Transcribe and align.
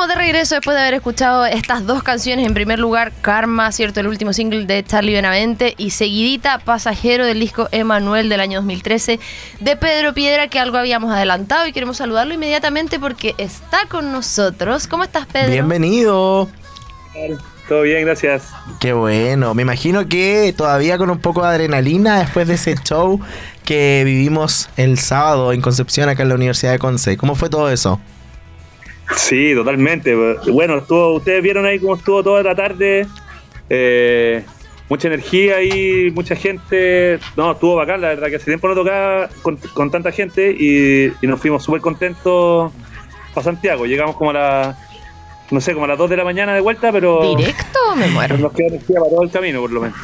Estamos 0.00 0.16
de 0.16 0.24
regreso 0.24 0.54
después 0.54 0.74
de 0.74 0.80
haber 0.80 0.94
escuchado 0.94 1.44
estas 1.44 1.86
dos 1.86 2.02
canciones. 2.02 2.46
En 2.46 2.54
primer 2.54 2.78
lugar, 2.78 3.12
Karma, 3.20 3.70
¿cierto? 3.70 4.00
El 4.00 4.06
último 4.06 4.32
single 4.32 4.64
de 4.64 4.82
Charlie 4.82 5.12
Benavente. 5.12 5.74
Y 5.76 5.90
seguidita, 5.90 6.58
Pasajero 6.58 7.26
del 7.26 7.38
disco 7.38 7.68
Emanuel 7.70 8.30
del 8.30 8.40
año 8.40 8.60
2013 8.60 9.20
de 9.60 9.76
Pedro 9.76 10.14
Piedra, 10.14 10.48
que 10.48 10.58
algo 10.58 10.78
habíamos 10.78 11.12
adelantado 11.12 11.66
y 11.66 11.72
queremos 11.72 11.98
saludarlo 11.98 12.32
inmediatamente 12.32 12.98
porque 12.98 13.34
está 13.36 13.80
con 13.90 14.10
nosotros. 14.10 14.86
¿Cómo 14.86 15.04
estás, 15.04 15.26
Pedro? 15.26 15.52
Bienvenido. 15.52 16.48
Todo 17.68 17.82
bien, 17.82 18.02
gracias. 18.06 18.48
Qué 18.80 18.94
bueno. 18.94 19.52
Me 19.52 19.60
imagino 19.60 20.08
que 20.08 20.54
todavía 20.56 20.96
con 20.96 21.10
un 21.10 21.18
poco 21.18 21.42
de 21.42 21.48
adrenalina 21.48 22.20
después 22.20 22.48
de 22.48 22.54
ese 22.54 22.74
show 22.76 23.20
que 23.66 24.00
vivimos 24.06 24.70
el 24.78 24.98
sábado 24.98 25.52
en 25.52 25.60
Concepción, 25.60 26.08
acá 26.08 26.22
en 26.22 26.30
la 26.30 26.36
Universidad 26.36 26.72
de 26.72 26.78
Conce. 26.78 27.18
¿Cómo 27.18 27.34
fue 27.34 27.50
todo 27.50 27.70
eso? 27.70 28.00
Sí, 29.16 29.54
totalmente. 29.54 30.14
Bueno, 30.50 30.78
estuvo, 30.78 31.14
ustedes 31.14 31.42
vieron 31.42 31.66
ahí 31.66 31.78
cómo 31.78 31.96
estuvo 31.96 32.22
toda 32.22 32.42
la 32.42 32.54
tarde. 32.54 33.06
Eh, 33.68 34.44
mucha 34.88 35.08
energía 35.08 35.56
ahí, 35.56 36.10
mucha 36.14 36.36
gente. 36.36 37.18
No, 37.36 37.52
estuvo 37.52 37.76
bacán, 37.76 38.00
la 38.00 38.08
verdad, 38.08 38.28
que 38.28 38.36
hace 38.36 38.46
tiempo 38.46 38.68
no 38.68 38.74
tocaba 38.74 39.28
con, 39.42 39.90
tanta 39.90 40.12
gente 40.12 40.50
y, 40.50 41.12
y 41.20 41.26
nos 41.26 41.40
fuimos 41.40 41.64
súper 41.64 41.80
contentos 41.80 42.72
para 43.34 43.44
Santiago. 43.44 43.86
Llegamos 43.86 44.16
como 44.16 44.30
a 44.30 44.34
la 44.34 44.78
no 45.50 45.60
sé, 45.60 45.72
como 45.72 45.84
a 45.84 45.88
las 45.88 45.98
2 45.98 46.10
de 46.10 46.16
la 46.16 46.24
mañana 46.24 46.54
de 46.54 46.60
vuelta, 46.60 46.92
pero. 46.92 47.34
¿Directo? 47.36 47.96
Me 47.96 48.06
muero. 48.08 48.38
Nos 48.38 48.52
queda 48.52 48.68
energía 48.68 49.00
para 49.00 49.10
todo 49.10 49.22
el 49.22 49.30
camino, 49.30 49.60
por 49.60 49.72
lo 49.72 49.80
menos. 49.80 49.98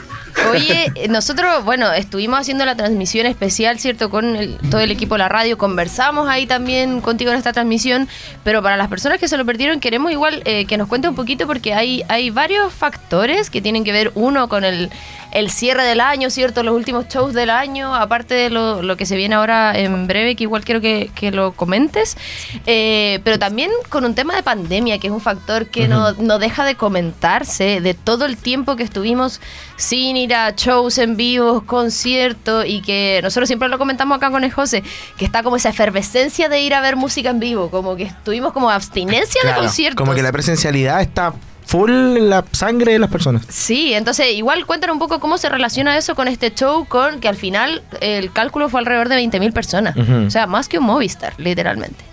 Oye, 0.50 0.92
nosotros, 1.08 1.64
bueno, 1.64 1.92
estuvimos 1.92 2.40
haciendo 2.40 2.64
la 2.64 2.76
transmisión 2.76 3.26
especial, 3.26 3.78
¿cierto? 3.78 4.10
Con 4.10 4.58
todo 4.70 4.80
el 4.80 4.90
equipo 4.90 5.14
de 5.14 5.20
la 5.20 5.28
radio, 5.28 5.58
conversamos 5.58 6.28
ahí 6.28 6.46
también 6.46 7.00
contigo 7.00 7.30
en 7.30 7.38
esta 7.38 7.52
transmisión, 7.52 8.08
pero 8.44 8.62
para 8.62 8.76
las 8.76 8.88
personas 8.88 9.18
que 9.18 9.28
se 9.28 9.36
lo 9.36 9.44
perdieron, 9.44 9.80
queremos 9.80 10.12
igual 10.12 10.42
eh, 10.44 10.66
que 10.66 10.76
nos 10.76 10.88
cuente 10.88 11.08
un 11.08 11.14
poquito 11.14 11.46
porque 11.46 11.74
hay, 11.74 12.04
hay 12.08 12.30
varios 12.30 12.72
factores 12.72 13.50
que 13.50 13.60
tienen 13.60 13.82
que 13.82 13.92
ver, 13.92 14.12
uno, 14.14 14.48
con 14.48 14.64
el, 14.64 14.90
el 15.36 15.50
cierre 15.50 15.84
del 15.84 16.00
año, 16.00 16.30
¿cierto? 16.30 16.62
Los 16.62 16.74
últimos 16.74 17.08
shows 17.08 17.34
del 17.34 17.50
año, 17.50 17.94
aparte 17.94 18.34
de 18.34 18.48
lo, 18.48 18.82
lo 18.82 18.96
que 18.96 19.04
se 19.04 19.16
viene 19.16 19.34
ahora 19.34 19.78
en 19.78 20.06
breve, 20.06 20.34
que 20.34 20.44
igual 20.44 20.64
quiero 20.64 20.80
que, 20.80 21.10
que 21.14 21.30
lo 21.30 21.52
comentes, 21.52 22.16
eh, 22.64 23.20
pero 23.22 23.38
también 23.38 23.70
con 23.90 24.06
un 24.06 24.14
tema 24.14 24.34
de 24.34 24.42
pandemia, 24.42 24.98
que 24.98 25.08
es 25.08 25.12
un 25.12 25.20
factor 25.20 25.66
que 25.66 25.88
no, 25.88 26.12
no 26.14 26.38
deja 26.38 26.64
de 26.64 26.74
comentarse 26.74 27.82
de 27.82 27.92
todo 27.92 28.24
el 28.24 28.38
tiempo 28.38 28.76
que 28.76 28.82
estuvimos 28.82 29.42
sin 29.76 30.16
ir 30.16 30.34
a 30.34 30.52
shows 30.52 30.96
en 30.96 31.18
vivo, 31.18 31.64
conciertos, 31.66 32.64
y 32.66 32.80
que 32.80 33.20
nosotros 33.22 33.46
siempre 33.46 33.68
lo 33.68 33.76
comentamos 33.76 34.16
acá 34.16 34.30
con 34.30 34.42
el 34.42 34.50
José, 34.50 34.82
que 35.18 35.26
está 35.26 35.42
como 35.42 35.56
esa 35.56 35.68
efervescencia 35.68 36.48
de 36.48 36.62
ir 36.62 36.72
a 36.72 36.80
ver 36.80 36.96
música 36.96 37.28
en 37.28 37.40
vivo, 37.40 37.70
como 37.70 37.94
que 37.94 38.04
estuvimos 38.04 38.54
como 38.54 38.70
abstinencia 38.70 39.42
de 39.44 39.54
conciertos. 39.54 39.98
Como 39.98 40.14
que 40.14 40.22
la 40.22 40.32
presencialidad 40.32 41.02
está 41.02 41.34
full 41.66 41.90
la 41.90 42.44
sangre 42.52 42.92
de 42.92 42.98
las 42.98 43.10
personas. 43.10 43.44
Sí, 43.48 43.92
entonces 43.92 44.32
igual 44.32 44.64
cuéntanos 44.66 44.94
un 44.94 45.00
poco 45.00 45.20
cómo 45.20 45.36
se 45.36 45.48
relaciona 45.48 45.98
eso 45.98 46.14
con 46.14 46.28
este 46.28 46.54
show, 46.54 46.86
con 46.86 47.20
que 47.20 47.28
al 47.28 47.36
final 47.36 47.82
el 48.00 48.32
cálculo 48.32 48.68
fue 48.68 48.80
alrededor 48.80 49.08
de 49.08 49.16
20.000 49.16 49.52
personas. 49.52 49.96
O 49.96 50.30
sea, 50.30 50.46
más 50.46 50.68
que 50.68 50.78
un 50.78 50.86
Movistar, 50.86 51.34
literalmente. 51.38 52.04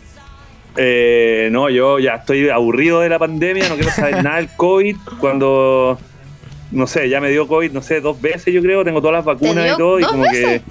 Eh, 0.76 1.50
no, 1.52 1.70
yo 1.70 2.00
ya 2.00 2.16
estoy 2.16 2.50
aburrido 2.50 3.02
de 3.02 3.10
la 3.10 3.20
pandemia, 3.20 3.70
no 3.70 3.76
quiero 3.76 3.92
saber 3.92 4.24
nada 4.24 4.38
del 4.38 4.50
COVID. 4.58 4.98
Cuando, 5.20 6.00
no 6.72 6.88
sé, 6.88 7.08
ya 7.10 7.22
me 7.22 7.30
dio 7.30 7.48
COVID, 7.48 7.72
no 7.72 7.84
sé, 7.84 8.02
dos 8.02 8.20
veces 8.20 8.52
yo 8.52 8.62
creo, 8.62 8.84
tengo 8.84 9.00
todas 9.00 9.18
las 9.18 9.26
vacunas 9.26 9.72
y 9.72 9.78
todo, 9.78 10.00
y 10.00 10.04
como 10.04 10.24
que 10.24 10.62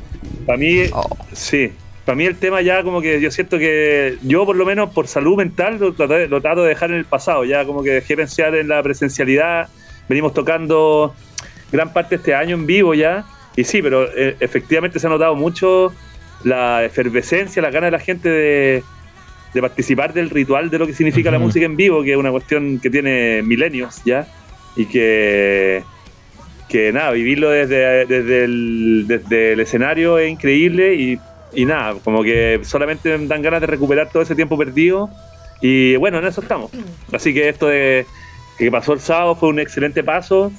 para 0.44 0.58
mí, 0.58 0.82
oh. 0.92 1.16
sí, 1.32 1.70
para 2.04 2.16
mí 2.16 2.24
el 2.24 2.36
tema 2.36 2.60
ya 2.62 2.82
como 2.82 3.00
que 3.00 3.20
yo 3.20 3.30
siento 3.30 3.58
que 3.58 4.18
yo 4.22 4.44
por 4.44 4.56
lo 4.56 4.64
menos 4.66 4.90
por 4.90 5.06
salud 5.06 5.36
mental 5.36 5.78
lo, 5.78 5.90
lo, 5.90 6.40
trato 6.40 6.62
de 6.62 6.68
dejar 6.68 6.90
en 6.90 6.96
el 6.96 7.04
pasado, 7.04 7.44
ya 7.44 7.64
como 7.64 7.82
que 7.82 7.90
dejé 7.90 8.16
pensar 8.16 8.54
en 8.54 8.68
la 8.68 8.82
presencialidad, 8.82 9.68
venimos 10.08 10.34
tocando 10.34 11.14
gran 11.70 11.92
parte 11.92 12.10
de 12.10 12.16
este 12.16 12.34
año 12.34 12.56
en 12.56 12.66
vivo 12.66 12.94
ya, 12.94 13.24
y 13.56 13.64
sí, 13.64 13.82
pero 13.82 14.06
eh, 14.16 14.36
efectivamente 14.40 14.98
se 14.98 15.06
ha 15.06 15.10
notado 15.10 15.36
mucho 15.36 15.92
la 16.42 16.84
efervescencia, 16.84 17.62
la 17.62 17.70
gana 17.70 17.86
de 17.86 17.92
la 17.92 18.00
gente 18.00 18.28
de, 18.28 18.82
participar 19.60 20.12
del 20.12 20.30
ritual 20.30 20.70
de 20.70 20.78
lo 20.78 20.86
que 20.86 20.94
significa 20.94 21.30
la 21.30 21.38
música 21.38 21.66
en 21.66 21.76
vivo, 21.76 22.02
que 22.02 22.12
es 22.12 22.16
una 22.16 22.30
cuestión 22.30 22.80
que 22.80 22.90
tiene 22.90 23.42
milenios 23.42 24.02
ya, 24.04 24.26
y 24.76 24.86
que 24.86 25.84
que 26.68 26.90
nada, 26.90 27.10
vivirlo 27.10 27.50
desde, 27.50 28.06
desde, 28.06 28.44
el, 28.44 29.04
desde 29.06 29.52
el 29.52 29.60
escenario 29.60 30.18
es 30.18 30.30
increíble 30.30 30.94
y 30.94 31.18
y 31.54 31.64
nada, 31.64 31.94
como 32.02 32.22
que 32.22 32.60
solamente 32.62 33.16
dan 33.26 33.42
ganas 33.42 33.60
de 33.60 33.66
recuperar 33.66 34.10
todo 34.10 34.22
ese 34.22 34.34
tiempo 34.34 34.56
perdido. 34.56 35.10
Y 35.60 35.96
bueno, 35.96 36.18
en 36.18 36.24
eso 36.24 36.40
estamos. 36.40 36.70
Así 37.12 37.32
que 37.32 37.48
esto 37.48 37.68
de 37.68 38.06
que 38.58 38.70
pasó 38.70 38.92
el 38.92 39.00
sábado 39.00 39.34
fue 39.34 39.48
un 39.48 39.60
excelente 39.60 40.02
paso. 40.02 40.52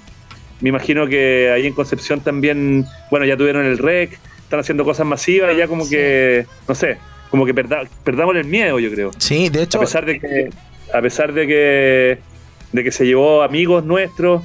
Me 0.62 0.70
imagino 0.70 1.08
que 1.08 1.52
ahí 1.52 1.68
en 1.68 1.74
Concepción 1.74 2.22
también, 2.22 2.86
bueno, 3.12 3.26
ya 3.26 3.36
tuvieron 3.36 3.66
el 3.66 3.78
REC, 3.78 4.18
están 4.40 4.60
haciendo 4.60 4.86
cosas 4.86 5.06
masivas, 5.06 5.54
y 5.54 5.58
ya 5.58 5.68
como 5.68 5.90
que, 5.90 6.46
no 6.68 6.76
sé, 6.76 6.98
como 7.30 7.46
que 7.46 7.54
perdamos 7.54 8.36
el 8.36 8.46
miedo, 8.46 8.80
yo 8.80 8.90
creo. 8.92 9.12
Sí, 9.18 9.50
de 9.50 9.64
hecho. 9.64 9.80
A 9.80 9.82
pesar 9.82 10.06
de 10.06 10.20
que, 10.20 10.50
a 10.94 11.02
pesar 11.02 11.34
de 11.34 11.48
que, 11.48 12.18
de 12.72 12.84
que 12.84 12.92
se 12.92 13.06
llevó 13.06 13.42
amigos 13.44 13.84
nuestros, 13.84 14.44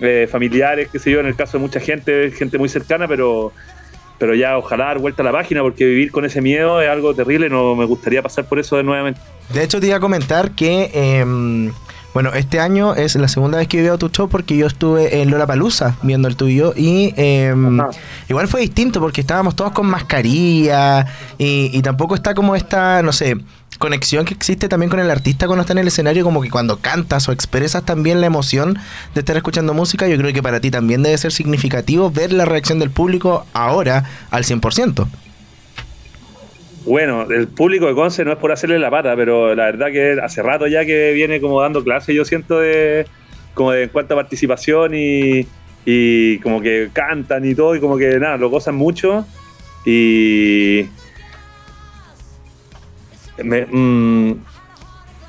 eh, 0.00 0.26
familiares, 0.30 0.88
que 0.88 0.98
se 0.98 1.10
yo, 1.10 1.20
en 1.20 1.26
el 1.26 1.36
caso 1.36 1.58
de 1.58 1.62
mucha 1.62 1.78
gente, 1.78 2.30
gente 2.30 2.56
muy 2.58 2.68
cercana, 2.68 3.06
pero 3.06 3.52
pero 4.20 4.34
ya 4.34 4.58
ojalá 4.58 4.84
dar 4.84 4.98
vuelta 4.98 5.22
a 5.22 5.24
la 5.24 5.32
página 5.32 5.62
porque 5.62 5.86
vivir 5.86 6.12
con 6.12 6.26
ese 6.26 6.42
miedo 6.42 6.80
es 6.82 6.90
algo 6.90 7.14
terrible, 7.14 7.48
no 7.48 7.74
me 7.74 7.86
gustaría 7.86 8.22
pasar 8.22 8.44
por 8.44 8.58
eso 8.58 8.76
de 8.76 8.84
nuevamente. 8.84 9.18
De 9.52 9.64
hecho 9.64 9.80
te 9.80 9.86
iba 9.86 9.96
a 9.96 10.00
comentar 10.00 10.50
que 10.50 10.90
em, 10.92 11.72
bueno, 12.12 12.30
este 12.34 12.60
año 12.60 12.94
es 12.94 13.16
la 13.16 13.28
segunda 13.28 13.56
vez 13.56 13.66
que 13.66 13.80
veo 13.80 13.96
tu 13.96 14.10
show 14.10 14.28
porque 14.28 14.58
yo 14.58 14.66
estuve 14.66 15.22
en 15.22 15.30
Lola 15.30 15.46
Palusa 15.46 15.96
viendo 16.02 16.28
el 16.28 16.36
tuyo 16.36 16.74
y 16.76 17.14
em, 17.16 17.80
igual 18.28 18.46
fue 18.46 18.60
distinto 18.60 19.00
porque 19.00 19.22
estábamos 19.22 19.56
todos 19.56 19.72
con 19.72 19.86
mascarilla 19.86 21.06
y, 21.38 21.70
y 21.72 21.80
tampoco 21.80 22.14
está 22.14 22.34
como 22.34 22.54
esta, 22.54 23.02
no 23.02 23.12
sé, 23.12 23.38
conexión 23.80 24.26
que 24.26 24.34
existe 24.34 24.68
también 24.68 24.90
con 24.90 25.00
el 25.00 25.10
artista 25.10 25.46
cuando 25.46 25.62
está 25.62 25.72
en 25.72 25.78
el 25.78 25.88
escenario, 25.88 26.22
como 26.22 26.42
que 26.42 26.50
cuando 26.50 26.80
cantas 26.80 27.28
o 27.30 27.32
expresas 27.32 27.82
también 27.82 28.20
la 28.20 28.26
emoción 28.26 28.78
de 29.14 29.20
estar 29.20 29.36
escuchando 29.36 29.72
música, 29.72 30.06
yo 30.06 30.18
creo 30.18 30.34
que 30.34 30.42
para 30.42 30.60
ti 30.60 30.70
también 30.70 31.02
debe 31.02 31.16
ser 31.16 31.32
significativo 31.32 32.10
ver 32.10 32.30
la 32.30 32.44
reacción 32.44 32.78
del 32.78 32.90
público 32.90 33.46
ahora 33.54 34.04
al 34.30 34.44
100%. 34.44 35.08
Bueno, 36.84 37.22
el 37.30 37.48
público 37.48 37.86
de 37.86 37.94
Conce 37.94 38.22
no 38.22 38.32
es 38.32 38.38
por 38.38 38.52
hacerle 38.52 38.78
la 38.78 38.90
pata, 38.90 39.16
pero 39.16 39.54
la 39.54 39.64
verdad 39.64 39.90
que 39.90 40.18
hace 40.22 40.42
rato 40.42 40.66
ya 40.66 40.84
que 40.84 41.12
viene 41.12 41.40
como 41.40 41.62
dando 41.62 41.82
clases, 41.82 42.14
yo 42.14 42.26
siento 42.26 42.60
de 42.60 43.06
como 43.54 43.72
de 43.72 43.84
en 43.84 43.88
cuanto 43.88 44.12
a 44.12 44.18
participación 44.18 44.92
y, 44.94 45.46
y 45.86 46.38
como 46.40 46.60
que 46.60 46.90
cantan 46.92 47.46
y 47.46 47.54
todo, 47.54 47.74
y 47.74 47.80
como 47.80 47.96
que 47.96 48.18
nada, 48.18 48.36
lo 48.36 48.50
gozan 48.50 48.74
mucho. 48.74 49.26
Y, 49.86 50.84
Mm, 53.44 54.32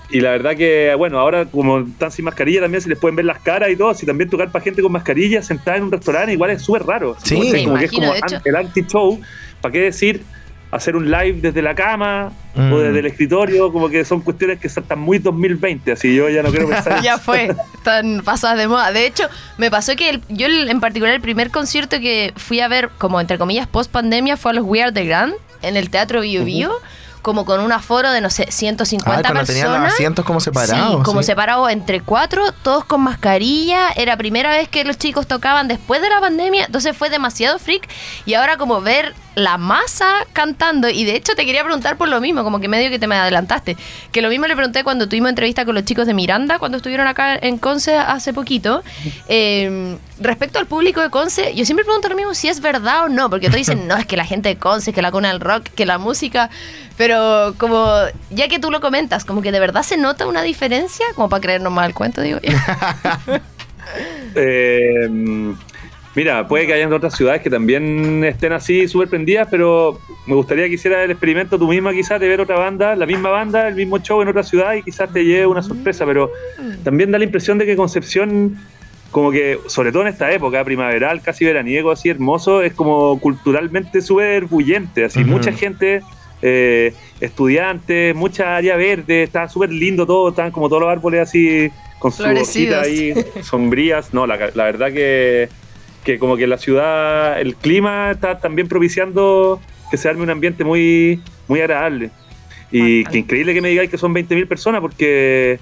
y 0.10 0.20
la 0.20 0.32
verdad 0.32 0.56
que, 0.58 0.94
bueno, 0.98 1.20
ahora 1.20 1.46
como 1.46 1.80
están 1.80 2.12
sin 2.12 2.26
mascarilla 2.26 2.62
también 2.62 2.82
se 2.82 2.90
les 2.90 2.98
pueden 2.98 3.16
ver 3.16 3.26
las 3.26 3.40
caras 3.40 3.70
y 3.70 3.76
todo. 3.76 3.94
Si 3.94 4.06
también 4.06 4.30
tocar 4.30 4.52
para 4.52 4.64
gente 4.64 4.82
con 4.82 4.92
mascarilla 4.92 5.42
sentada 5.42 5.78
en 5.78 5.84
un 5.84 5.92
restaurante 5.92 6.34
igual 6.34 6.52
es 6.52 6.62
súper 6.62 6.84
raro. 6.84 7.16
Sí, 7.24 7.64
como 7.64 7.78
que 7.78 7.86
es 7.86 7.92
como 7.92 8.14
el 8.46 8.56
anti-show. 8.56 9.20
¿Para 9.62 9.72
qué 9.72 9.80
decir? 9.82 10.22
hacer 10.72 10.96
un 10.96 11.12
live 11.12 11.40
desde 11.42 11.62
la 11.62 11.76
cama 11.76 12.32
o 12.56 12.60
mm. 12.60 12.80
desde 12.80 13.00
el 13.00 13.06
escritorio, 13.06 13.72
como 13.72 13.90
que 13.90 14.04
son 14.06 14.22
cuestiones 14.22 14.60
que 14.60 14.68
están 14.68 15.00
muy 15.00 15.20
2020, 15.20 15.92
así 15.92 16.16
yo 16.16 16.30
ya 16.30 16.42
no 16.42 16.50
quiero 16.50 16.70
pensar. 16.70 17.02
ya 17.02 17.18
fue, 17.18 17.54
están 17.76 18.22
pasadas 18.24 18.58
de 18.58 18.68
moda. 18.68 18.92
De 18.92 19.06
hecho, 19.06 19.26
me 19.58 19.70
pasó 19.70 19.96
que 19.96 20.22
yo 20.30 20.48
en 20.48 20.80
particular 20.80 21.14
el 21.14 21.22
primer 21.22 21.52
concierto 21.52 22.00
que 22.00 22.34
fui 22.38 22.62
a 22.62 22.68
ver, 22.68 22.90
como 22.98 23.20
entre 23.20 23.38
comillas, 23.38 23.68
post 23.68 23.92
pandemia, 23.92 24.38
fue 24.38 24.52
a 24.52 24.54
los 24.56 24.66
We 24.66 24.82
Are 24.82 24.92
The 24.92 25.06
Grand 25.06 25.34
en 25.62 25.78
el 25.78 25.90
Teatro 25.90 26.22
Bio 26.22 26.46
Bio 26.46 26.72
como 27.22 27.46
con 27.46 27.60
un 27.60 27.72
aforo 27.72 28.12
de, 28.12 28.22
no 28.22 28.30
sé, 28.30 28.52
150 28.52 29.12
ah, 29.12 29.22
personas. 29.22 29.48
tenían 29.48 29.72
los 29.72 29.94
asientos 29.94 30.26
como 30.26 30.40
separados. 30.40 30.98
Sí, 30.98 31.04
como 31.04 31.24
separados 31.24 31.70
entre 31.72 32.02
cuatro, 32.02 32.52
todos 32.52 32.86
con 32.86 33.02
mascarilla. 33.02 33.90
Era 33.96 34.18
primera 34.18 34.52
vez 34.52 34.70
que 34.70 34.84
los 34.84 34.98
chicos 34.98 35.28
tocaban 35.28 35.68
después 35.68 36.02
de 36.02 36.10
la 36.10 36.20
pandemia, 36.20 36.66
entonces 36.66 36.96
fue 36.96 37.10
demasiado 37.10 37.60
freak. 37.60 37.88
Y 38.26 38.34
ahora 38.34 38.58
como 38.58 38.82
ver 38.82 39.14
la 39.36 39.58
masa 39.58 40.28
cantando, 40.34 40.90
y 40.90 41.06
de 41.06 41.16
hecho 41.16 41.36
te 41.36 41.46
quería 41.46 41.64
preguntar 41.64 41.98
por 41.98 42.10
lo 42.10 42.20
mismo, 42.20 42.44
como 42.44 42.60
que 42.60 42.68
medio 42.68 42.90
que 42.90 43.00
te 43.00 43.08
me 43.08 43.16
adelantaste, 43.16 43.78
que 44.12 44.22
lo 44.22 44.30
mismo 44.30 44.48
le 44.48 44.56
pregunté 44.56 44.84
cuando 44.84 45.08
tuvimos 45.08 45.30
entrevista 45.30 45.66
con 45.66 45.76
los 45.76 45.86
chicos 45.86 46.06
de 46.08 46.14
Miranda, 46.14 46.60
cuando 46.60 46.78
estuvieron 46.78 47.08
acá 47.08 47.36
en 47.36 47.58
Conce 47.58 47.96
hace 47.98 48.34
poquito. 48.34 48.84
Eh, 49.34 49.98
respecto 50.20 50.60
al 50.60 50.66
público 50.66 51.00
de 51.00 51.10
Conce, 51.10 51.54
yo 51.56 51.64
siempre 51.64 51.86
pregunto 51.86 52.10
lo 52.10 52.16
mismo 52.16 52.34
si 52.34 52.50
es 52.50 52.60
verdad 52.60 53.06
o 53.06 53.10
no, 53.10 53.30
porque 53.30 53.48
todos 53.48 53.58
dicen, 53.58 53.88
no, 53.88 53.96
es 53.96 54.06
que 54.06 54.18
la 54.18 54.26
gente 54.26 54.50
de 54.50 54.58
Conce, 54.58 54.92
que 54.94 55.02
la 55.02 55.12
cuna 55.12 55.30
del 55.30 55.40
rock, 55.40 55.64
que 55.70 55.86
la 55.86 55.98
música, 55.98 56.50
pero 56.98 57.54
como, 57.58 57.88
ya 58.30 58.48
que 58.48 58.60
tú 58.60 58.72
lo 58.72 58.82
comentas, 58.82 59.26
como 59.26 59.42
que 59.42 59.52
de 59.52 59.60
verdad 59.60 59.84
se 59.84 59.98
nota 59.98 60.28
una 60.28 60.42
diferencia, 60.42 61.06
como 61.16 61.30
para 61.30 61.42
creernos 61.42 61.72
mal 61.72 61.88
el 61.88 61.94
cuento, 61.94 62.22
digo. 62.22 62.40
eh, 64.36 65.10
Mira, 66.14 66.46
puede 66.48 66.68
que 66.68 66.74
hayan 66.74 66.92
otras 66.92 67.16
ciudades 67.16 67.42
que 67.42 67.50
también 67.50 68.24
estén 68.26 68.52
así 68.52 68.88
súper 68.88 69.08
prendidas, 69.08 69.48
pero 69.50 69.98
me 70.26 70.36
gustaría 70.36 70.68
que 70.68 70.74
hicieras 70.74 71.06
el 71.06 71.12
experimento 71.12 71.58
tú 71.58 71.68
misma 71.70 71.94
quizás 71.94 72.20
de 72.20 72.28
ver 72.28 72.42
otra 72.42 72.58
banda, 72.58 72.96
la 72.98 73.06
misma 73.06 73.30
banda, 73.30 73.68
el 73.68 73.76
mismo 73.76 73.98
show 74.00 74.22
en 74.22 74.28
otra 74.28 74.44
ciudad 74.44 74.74
y 74.74 74.84
quizás 74.84 75.12
te 75.14 75.24
lleve 75.24 75.48
una 75.48 75.64
sorpresa, 75.64 76.06
pero 76.06 76.30
también 76.84 77.12
da 77.12 77.18
la 77.18 77.24
impresión 77.24 77.58
de 77.58 77.66
que 77.66 77.78
Concepción, 77.78 78.58
como 79.12 79.32
que, 79.32 79.58
sobre 79.68 79.94
todo 79.94 80.02
en 80.02 80.10
esta 80.10 80.30
época, 80.34 80.66
primaveral, 80.66 81.22
casi 81.22 81.46
veraniego, 81.46 81.92
así 81.92 82.10
hermoso, 82.10 82.62
es 82.62 82.74
como 82.74 83.18
culturalmente 83.20 84.02
súper 84.02 84.46
bullente, 84.46 85.06
así, 85.06 85.24
mucha 85.24 85.54
gente... 85.54 86.02
Eh, 86.44 86.92
estudiantes, 87.20 88.16
mucha 88.16 88.56
área 88.56 88.76
verde, 88.76 89.22
está 89.22 89.48
súper 89.48 89.72
lindo 89.72 90.08
todo, 90.08 90.30
están 90.30 90.50
como 90.50 90.68
todos 90.70 90.82
los 90.82 90.92
árboles 90.92 91.22
así 91.22 91.70
con 92.00 92.12
su 92.12 92.24
hojita 92.24 92.82
ahí, 92.82 93.14
sombrías. 93.44 94.12
No, 94.12 94.26
la, 94.26 94.50
la 94.56 94.64
verdad 94.64 94.92
que 94.92 95.48
que 96.04 96.20
como 96.20 96.38
que 96.38 96.48
la 96.48 96.58
ciudad, 96.58 97.40
el 97.40 97.56
clima 97.56 98.12
está 98.12 98.40
también 98.40 98.68
propiciando 98.68 99.62
que 99.90 99.98
se 99.98 100.10
arme 100.10 100.24
un 100.24 100.30
ambiente 100.30 100.64
muy, 100.64 101.22
muy 101.48 101.60
agradable. 101.62 102.12
Y 102.72 103.04
que 103.06 103.18
increíble 103.20 103.54
que 103.54 103.62
me 103.62 103.70
digáis 103.70 103.90
que 103.90 103.98
son 103.98 104.14
20.000 104.14 104.48
personas 104.48 104.82
porque, 104.82 105.60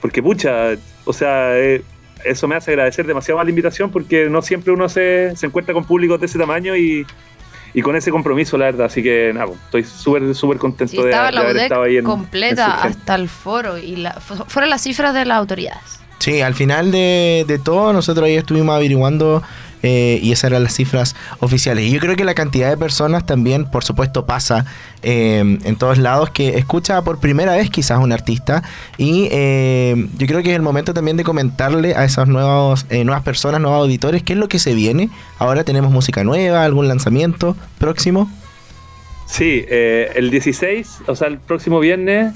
porque 0.00 0.22
pucha, 0.22 0.70
o 1.04 1.12
sea, 1.12 1.58
eh, 1.58 1.82
eso 2.24 2.48
me 2.48 2.54
hace 2.54 2.70
agradecer 2.70 3.06
demasiado 3.06 3.42
la 3.42 3.50
invitación 3.50 3.90
porque 3.90 4.30
no 4.30 4.40
siempre 4.40 4.72
uno 4.72 4.88
se, 4.88 5.36
se 5.36 5.46
encuentra 5.46 5.74
con 5.74 5.84
públicos 5.84 6.18
de 6.18 6.26
ese 6.26 6.38
tamaño 6.38 6.74
y, 6.74 7.04
y 7.74 7.82
con 7.82 7.96
ese 7.96 8.10
compromiso, 8.10 8.56
la 8.56 8.66
verdad. 8.66 8.86
Así 8.86 9.02
que 9.02 9.32
nada, 9.34 9.46
pues, 9.46 9.60
estoy 9.64 9.84
súper, 9.84 10.34
súper 10.34 10.58
contento 10.58 11.04
de, 11.04 11.14
haber 11.14 11.56
estado 11.56 11.82
ahí 11.82 11.98
en, 11.98 12.04
completa 12.04 12.82
hasta 12.82 13.14
el 13.14 13.28
foro 13.28 13.78
y 13.78 13.96
la, 13.96 14.12
fueron 14.20 14.70
las 14.70 14.82
cifras 14.82 15.14
de 15.14 15.24
las 15.24 15.38
autoridades. 15.38 16.01
Sí, 16.22 16.40
al 16.40 16.54
final 16.54 16.92
de, 16.92 17.44
de 17.48 17.58
todo, 17.58 17.92
nosotros 17.92 18.26
ahí 18.26 18.36
estuvimos 18.36 18.76
averiguando 18.76 19.42
eh, 19.82 20.20
y 20.22 20.30
esas 20.30 20.52
eran 20.52 20.62
las 20.62 20.72
cifras 20.72 21.16
oficiales. 21.40 21.84
Y 21.84 21.90
yo 21.90 21.98
creo 21.98 22.14
que 22.14 22.24
la 22.24 22.34
cantidad 22.34 22.70
de 22.70 22.76
personas 22.76 23.26
también, 23.26 23.64
por 23.68 23.82
supuesto, 23.82 24.24
pasa 24.24 24.64
eh, 25.02 25.40
en 25.40 25.74
todos 25.74 25.98
lados 25.98 26.30
que 26.30 26.50
escucha 26.50 27.02
por 27.02 27.18
primera 27.18 27.56
vez 27.56 27.70
quizás 27.70 27.98
un 27.98 28.12
artista 28.12 28.62
y 28.98 29.26
eh, 29.32 29.96
yo 30.16 30.28
creo 30.28 30.44
que 30.44 30.50
es 30.50 30.54
el 30.54 30.62
momento 30.62 30.94
también 30.94 31.16
de 31.16 31.24
comentarle 31.24 31.96
a 31.96 32.04
esas 32.04 32.28
nuevos, 32.28 32.86
nuevas 32.88 33.24
personas, 33.24 33.60
nuevos 33.60 33.80
auditores, 33.80 34.22
qué 34.22 34.34
es 34.34 34.38
lo 34.38 34.46
que 34.46 34.60
se 34.60 34.74
viene. 34.74 35.10
Ahora 35.40 35.64
tenemos 35.64 35.90
música 35.90 36.22
nueva, 36.22 36.62
algún 36.62 36.86
lanzamiento 36.86 37.56
próximo. 37.78 38.30
Sí, 39.26 39.64
el 39.68 40.30
16, 40.30 41.00
o 41.08 41.16
sea, 41.16 41.26
el 41.26 41.38
próximo 41.38 41.80
viernes 41.80 42.32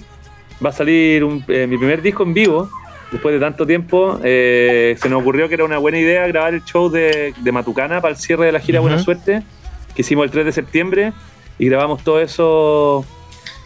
va 0.64 0.70
a 0.70 0.72
salir 0.72 1.24
mi 1.24 1.78
primer 1.78 2.02
disco 2.02 2.24
en 2.24 2.34
vivo 2.34 2.68
después 3.12 3.34
de 3.34 3.40
tanto 3.40 3.66
tiempo, 3.66 4.20
eh, 4.24 4.96
se 4.98 5.08
nos 5.08 5.20
ocurrió 5.20 5.48
que 5.48 5.54
era 5.54 5.64
una 5.64 5.78
buena 5.78 5.98
idea 5.98 6.26
grabar 6.26 6.54
el 6.54 6.64
show 6.64 6.90
de, 6.90 7.34
Matucana 7.52 8.00
para 8.00 8.14
el 8.14 8.18
cierre 8.18 8.46
de 8.46 8.52
la 8.52 8.60
gira 8.60 8.80
Buena 8.80 8.98
Suerte, 8.98 9.42
que 9.94 10.02
hicimos 10.02 10.24
el 10.24 10.30
3 10.30 10.46
de 10.46 10.52
septiembre, 10.52 11.12
y 11.58 11.66
grabamos 11.68 12.02
todo 12.02 12.20
eso 12.20 13.04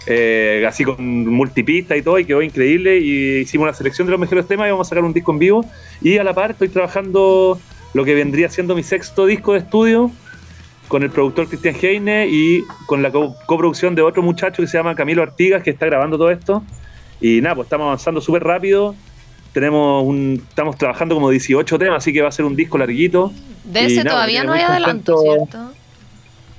eh, 0.07 0.65
así 0.69 0.85
con 0.85 1.27
multipista 1.27 1.97
y 1.97 2.03
todo, 2.03 2.19
y 2.19 2.25
quedó 2.25 2.43
increíble, 2.43 2.99
y 2.99 3.39
hicimos 3.41 3.65
una 3.65 3.75
selección 3.75 4.07
de 4.07 4.13
los 4.13 4.21
mejores 4.21 4.47
temas 4.47 4.69
y 4.69 4.71
vamos 4.71 4.87
a 4.87 4.91
sacar 4.91 5.05
un 5.05 5.13
disco 5.13 5.33
en 5.33 5.39
vivo, 5.39 5.65
y 6.01 6.19
a 6.19 6.25
la 6.25 6.35
par 6.35 6.53
estoy 6.53 6.69
trabajando 6.69 7.59
lo 7.95 8.05
que 8.05 8.15
vendría 8.15 8.49
siendo 8.49 8.75
mi 8.75 8.83
sexto 8.83 9.27
disco 9.27 9.55
de 9.55 9.61
estudio, 9.61 10.11
con 10.87 11.05
el 11.05 11.11
productor 11.11 11.47
Cristian 11.47 11.77
Heine 11.81 12.27
y 12.29 12.65
con 12.87 13.01
la 13.01 13.13
coproducción 13.13 13.95
de 13.95 14.03
otro 14.03 14.23
muchacho 14.23 14.61
que 14.61 14.67
se 14.67 14.77
llama 14.77 14.97
Camilo 14.97 15.23
Artigas, 15.23 15.63
que 15.63 15.71
está 15.71 15.87
grabando 15.87 16.19
todo 16.19 16.33
esto. 16.33 16.65
Y 17.21 17.41
nada, 17.41 17.55
pues 17.55 17.67
estamos 17.67 17.85
avanzando 17.85 18.21
súper 18.21 18.43
rápido 18.43 18.97
tenemos 19.53 20.05
un, 20.05 20.45
estamos 20.49 20.77
trabajando 20.77 21.15
como 21.15 21.31
18 21.31 21.79
temas, 21.79 21.99
así 21.99 22.13
que 22.13 22.23
va 22.23 22.29
a 22.29 22.33
ser 22.33 22.45
un 22.45 22.57
disco 22.57 22.79
larguito. 22.79 23.33
De 23.65 23.87
ese 23.87 24.05
todavía 24.05 24.45
no 24.45 24.53
hay 24.53 24.63
adelanto, 24.63 25.19
¿cierto? 25.19 25.73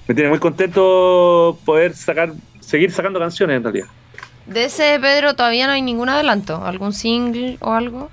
Me 0.08 0.16
tiene 0.16 0.30
muy 0.30 0.40
contento 0.40 1.58
poder 1.66 1.94
sacar, 1.94 2.34
seguir 2.60 2.92
sacando 2.92 3.20
canciones 3.20 3.58
en 3.58 3.64
realidad. 3.64 3.88
De 4.46 4.66
ese, 4.66 5.00
Pedro, 5.00 5.36
todavía 5.36 5.68
no 5.68 5.74
hay 5.74 5.82
ningún 5.82 6.10
adelanto, 6.10 6.66
algún 6.66 6.94
single 6.94 7.58
o 7.62 7.72
algo. 7.72 8.10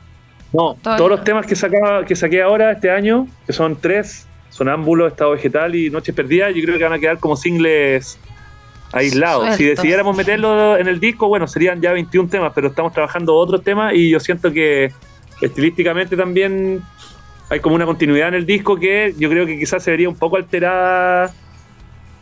No, 0.53 0.77
todos 0.83 1.11
los 1.11 1.25
temas 1.25 1.47
que, 1.47 1.57
sacaba, 1.57 2.05
que 2.05 2.15
saqué 2.15 2.43
ahora 2.43 2.73
este 2.73 2.91
año, 2.91 3.27
que 3.47 3.53
son 3.53 3.77
tres, 3.77 4.27
Sonámbulo, 4.51 5.07
Estado 5.07 5.33
Vegetal 5.33 5.75
y 5.75 5.91
Noches 5.91 6.15
Perdidas, 6.15 6.55
yo 6.55 6.63
creo 6.63 6.79
que 6.79 6.85
van 6.85 6.95
a 6.95 6.99
quedar 6.99 7.19
como 7.19 7.37
singles 7.37 8.19
aislado. 8.93 9.53
Si 9.53 9.65
decidiéramos 9.65 10.17
meterlo 10.17 10.77
en 10.77 10.89
el 10.89 11.01
disco, 11.01 11.29
bueno, 11.29 11.47
serían 11.47 11.81
ya 11.81 11.93
21 11.93 12.29
temas, 12.29 12.53
pero 12.55 12.69
estamos 12.69 12.93
trabajando 12.93 13.35
otros 13.35 13.63
temas 13.63 13.95
y 13.95 14.11
yo 14.11 14.21
siento 14.21 14.53
que 14.53 14.93
estilísticamente 15.41 16.17
también 16.17 16.83
hay 17.51 17.61
como 17.61 17.75
una 17.75 17.87
continuidad 17.87 18.29
en 18.29 18.35
el 18.35 18.47
disco 18.47 18.77
que 18.77 19.15
yo 19.19 19.31
creo 19.31 19.47
que 19.47 19.59
quizás 19.59 19.83
se 19.83 19.91
vería 19.91 20.09
un 20.09 20.17
poco 20.17 20.37
alterada 20.37 21.33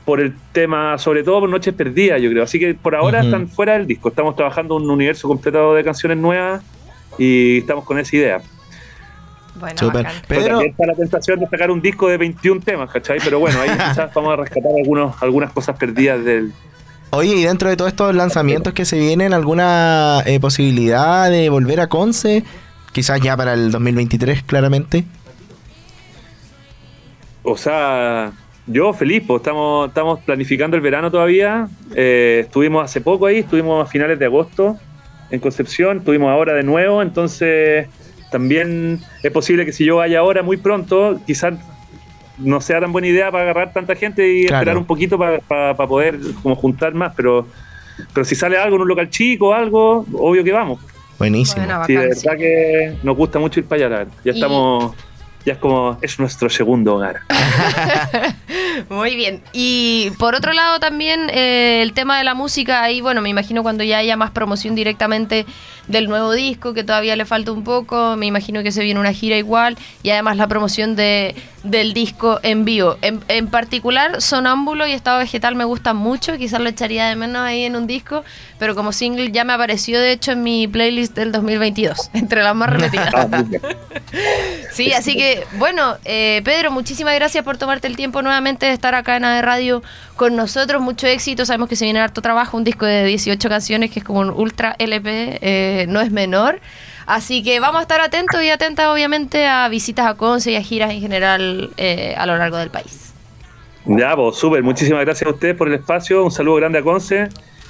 por 0.05 0.21
el 0.21 0.35
tema, 0.53 0.99
sobre 0.99 1.25
todo 1.25 1.41
por 1.41 1.49
Noches 1.49 1.75
Perdidas, 1.75 2.23
yo 2.23 2.31
creo. 2.31 2.45
Así 2.45 2.61
que 2.61 2.75
por 2.75 2.95
ahora 2.95 3.23
están 3.23 3.49
fuera 3.49 3.73
del 3.73 3.89
disco. 3.89 4.09
Estamos 4.09 4.37
trabajando 4.37 4.77
un 4.77 4.89
universo 4.89 5.27
completado 5.27 5.75
de 5.75 5.83
canciones 5.83 6.19
nuevas 6.19 6.63
y 7.19 7.59
estamos 7.59 7.85
con 7.85 7.99
esa 7.99 8.15
idea. 8.15 8.41
Bueno, 9.59 9.79
Super. 9.79 10.07
Pero 10.29 10.61
está 10.61 10.87
la 10.87 10.95
tentación 10.95 11.41
de 11.41 11.47
sacar 11.47 11.71
un 11.71 11.81
disco 11.81 12.09
de 12.09 12.19
21 12.19 12.61
temas, 12.61 12.91
¿cachai? 12.91 13.19
Pero 13.23 13.39
bueno, 13.39 13.61
ahí 13.61 13.71
quizás 13.89 14.13
vamos 14.13 14.33
a 14.33 14.37
rescatar 14.37 14.73
algunos, 14.77 15.23
algunas 15.23 15.53
cosas 15.53 15.77
perdidas 15.77 16.25
del... 16.25 16.53
Oye, 17.11 17.35
y 17.35 17.45
dentro 17.45 17.69
de 17.69 17.77
todos 17.77 17.91
estos 17.91 18.15
lanzamientos 18.15 18.73
que 18.73 18.85
se 18.85 18.99
vienen, 18.99 19.33
¿alguna 19.33 20.23
eh, 20.27 20.41
posibilidad 20.41 21.31
de 21.31 21.49
volver 21.49 21.81
a 21.81 21.87
Conce? 21.87 22.45
Quizás 22.93 23.21
ya 23.21 23.37
para 23.37 23.55
el 23.55 23.71
2023, 23.71 24.43
claramente. 24.43 25.05
O 27.43 27.57
sea, 27.57 28.33
yo 28.67 28.93
feliz, 28.93 29.23
pues 29.27 29.41
estamos, 29.41 29.89
estamos 29.89 30.21
planificando 30.21 30.77
el 30.77 30.83
verano 30.83 31.11
todavía. 31.11 31.69
Eh, 31.95 32.41
estuvimos 32.45 32.85
hace 32.85 33.01
poco 33.01 33.27
ahí, 33.27 33.39
estuvimos 33.39 33.87
a 33.87 33.89
finales 33.89 34.19
de 34.19 34.25
agosto 34.25 34.77
en 35.31 35.41
Concepción, 35.41 35.99
estuvimos 35.99 36.31
ahora 36.31 36.55
de 36.55 36.65
nuevo, 36.65 37.03
entonces 37.03 37.89
también 38.31 39.01
es 39.23 39.33
posible 39.33 39.65
que 39.65 39.73
si 39.73 39.85
yo 39.85 39.97
vaya 39.97 40.21
ahora 40.21 40.43
muy 40.43 40.57
pronto, 40.57 41.21
quizás 41.27 41.55
no 42.39 42.61
sea 42.61 42.81
tan 42.81 42.93
buena 42.93 43.09
idea 43.09 43.31
para 43.31 43.45
agarrar 43.45 43.73
tanta 43.73 43.95
gente 43.95 44.31
y 44.31 44.45
esperar 44.45 44.77
un 44.77 44.85
poquito 44.85 45.19
para, 45.19 45.75
poder 45.75 46.19
como 46.43 46.55
juntar 46.57 46.95
más, 46.95 47.15
pero, 47.17 47.47
pero 48.13 48.25
si 48.25 48.35
sale 48.35 48.59
algo 48.59 48.77
en 48.77 48.83
un 48.83 48.89
local 48.89 49.09
chico 49.11 49.49
o 49.49 49.53
algo, 49.53 50.05
obvio 50.13 50.45
que 50.45 50.53
vamos. 50.53 50.81
Buenísimo. 51.19 51.65
sí, 51.87 51.95
de 51.95 52.09
verdad 52.09 52.37
que 52.37 52.97
nos 53.03 53.17
gusta 53.17 53.39
mucho 53.39 53.61
ir 53.61 53.67
para 53.67 53.87
allá, 53.87 54.07
Ya 54.23 54.33
estamos 54.33 54.95
ya 55.47 55.53
es 55.53 55.59
como, 55.61 55.97
es 56.03 56.19
nuestro 56.19 56.51
segundo 56.51 56.97
hogar. 56.97 57.21
Muy 58.89 59.15
bien. 59.15 59.43
Y 59.53 60.11
por 60.19 60.35
otro 60.35 60.53
lado 60.53 60.81
también 60.81 61.31
eh, 61.33 61.83
el 61.83 61.93
tema 61.93 62.19
de 62.19 62.25
la 62.25 62.35
música, 62.35 62.83
ahí 62.83 63.01
bueno, 63.01 63.21
me 63.21 63.29
imagino 63.29 63.63
cuando 63.63 63.85
ya 63.85 63.99
haya 63.99 64.17
más 64.17 64.33
promoción 64.33 64.75
directamente 64.75 65.47
del 65.87 66.09
nuevo 66.09 66.33
disco, 66.33 66.75
que 66.75 66.83
todavía 66.83 67.15
le 67.15 67.25
falta 67.25 67.53
un 67.53 67.63
poco, 67.63 68.17
me 68.17 68.27
imagino 68.27 68.65
que 68.65 68.73
se 68.73 68.83
viene 68.83 68.99
una 68.99 69.13
gira 69.13 69.37
igual, 69.37 69.79
y 70.03 70.11
además 70.11 70.37
la 70.37 70.49
promoción 70.49 70.97
de, 70.97 71.37
del 71.63 71.95
disco 71.95 72.41
en 72.43 72.65
vivo. 72.65 72.97
En, 73.03 73.21
en 73.29 73.47
particular, 73.47 74.21
Sonámbulo 74.21 74.87
y 74.87 74.93
Estado 74.93 75.21
Vegetal 75.21 75.55
me 75.55 75.65
gustan 75.65 75.97
mucho, 75.97 76.37
quizás 76.39 76.61
lo 76.61 76.69
echaría 76.69 77.07
de 77.07 77.15
menos 77.15 77.43
ahí 77.43 77.65
en 77.65 77.77
un 77.77 77.87
disco, 77.87 78.25
pero 78.59 78.75
como 78.75 78.93
single 78.93 79.31
ya 79.31 79.45
me 79.45 79.53
apareció 79.53 80.01
de 80.01 80.13
hecho 80.13 80.33
en 80.33 80.43
mi 80.43 80.67
playlist 80.67 81.15
del 81.15 81.31
2022, 81.31 82.11
entre 82.15 82.43
las 82.43 82.55
más 82.55 82.71
repetidas. 82.71 83.15
Ah, 83.15 83.45
sí, 84.73 84.93
así 84.93 85.17
que 85.17 85.36
bueno, 85.59 85.97
eh, 86.05 86.43
Pedro, 86.45 86.71
muchísimas 86.71 87.15
gracias 87.15 87.45
por 87.45 87.57
tomarte 87.57 87.87
el 87.87 87.97
tiempo 87.97 88.23
nuevamente 88.23 88.67
de 88.67 88.73
estar 88.73 88.95
acá 88.95 89.17
en 89.17 89.25
AD 89.25 89.43
Radio 89.43 89.83
con 90.17 90.37
nosotros. 90.37 90.83
Mucho 90.83 91.07
éxito, 91.07 91.45
sabemos 91.45 91.69
que 91.69 91.77
se 91.77 91.85
viene 91.85 92.01
harto 92.01 92.23
trabajo, 92.23 92.57
un 92.57 92.65
disco 92.65 92.87
de 92.87 93.05
18 93.05 93.49
canciones 93.49 93.91
que 93.91 94.01
es 94.01 94.05
como 94.05 94.21
un 94.21 94.31
ultra 94.31 94.77
LP, 94.79 95.39
eh, 95.41 95.87
no 95.89 96.01
es 96.01 96.11
menor. 96.11 96.61
Así 97.07 97.43
que 97.43 97.61
vamos 97.61 97.79
a 97.79 97.83
estar 97.83 98.01
atentos 98.01 98.43
y 98.43 98.51
atentas 98.51 98.87
obviamente 98.87 99.47
a 99.47 99.69
visitas 99.69 100.07
a 100.07 100.15
Conce 100.15 100.53
y 100.53 100.57
a 100.57 100.63
giras 100.63 100.91
en 100.91 101.01
general 101.01 101.71
eh, 101.77 102.15
a 102.17 102.27
lo 102.27 102.37
largo 102.37 102.57
del 102.57 102.71
país. 102.71 103.13
Ya, 103.85 104.17
pues 104.17 104.37
súper, 104.37 104.65
muchísimas 104.65 105.05
gracias 105.05 105.29
a 105.29 105.33
ustedes 105.33 105.57
por 105.57 105.69
el 105.69 105.75
espacio, 105.75 106.25
un 106.25 106.33
saludo 106.33 106.57
grande 106.57 106.81
a 106.81 106.83
Conce 106.83 107.29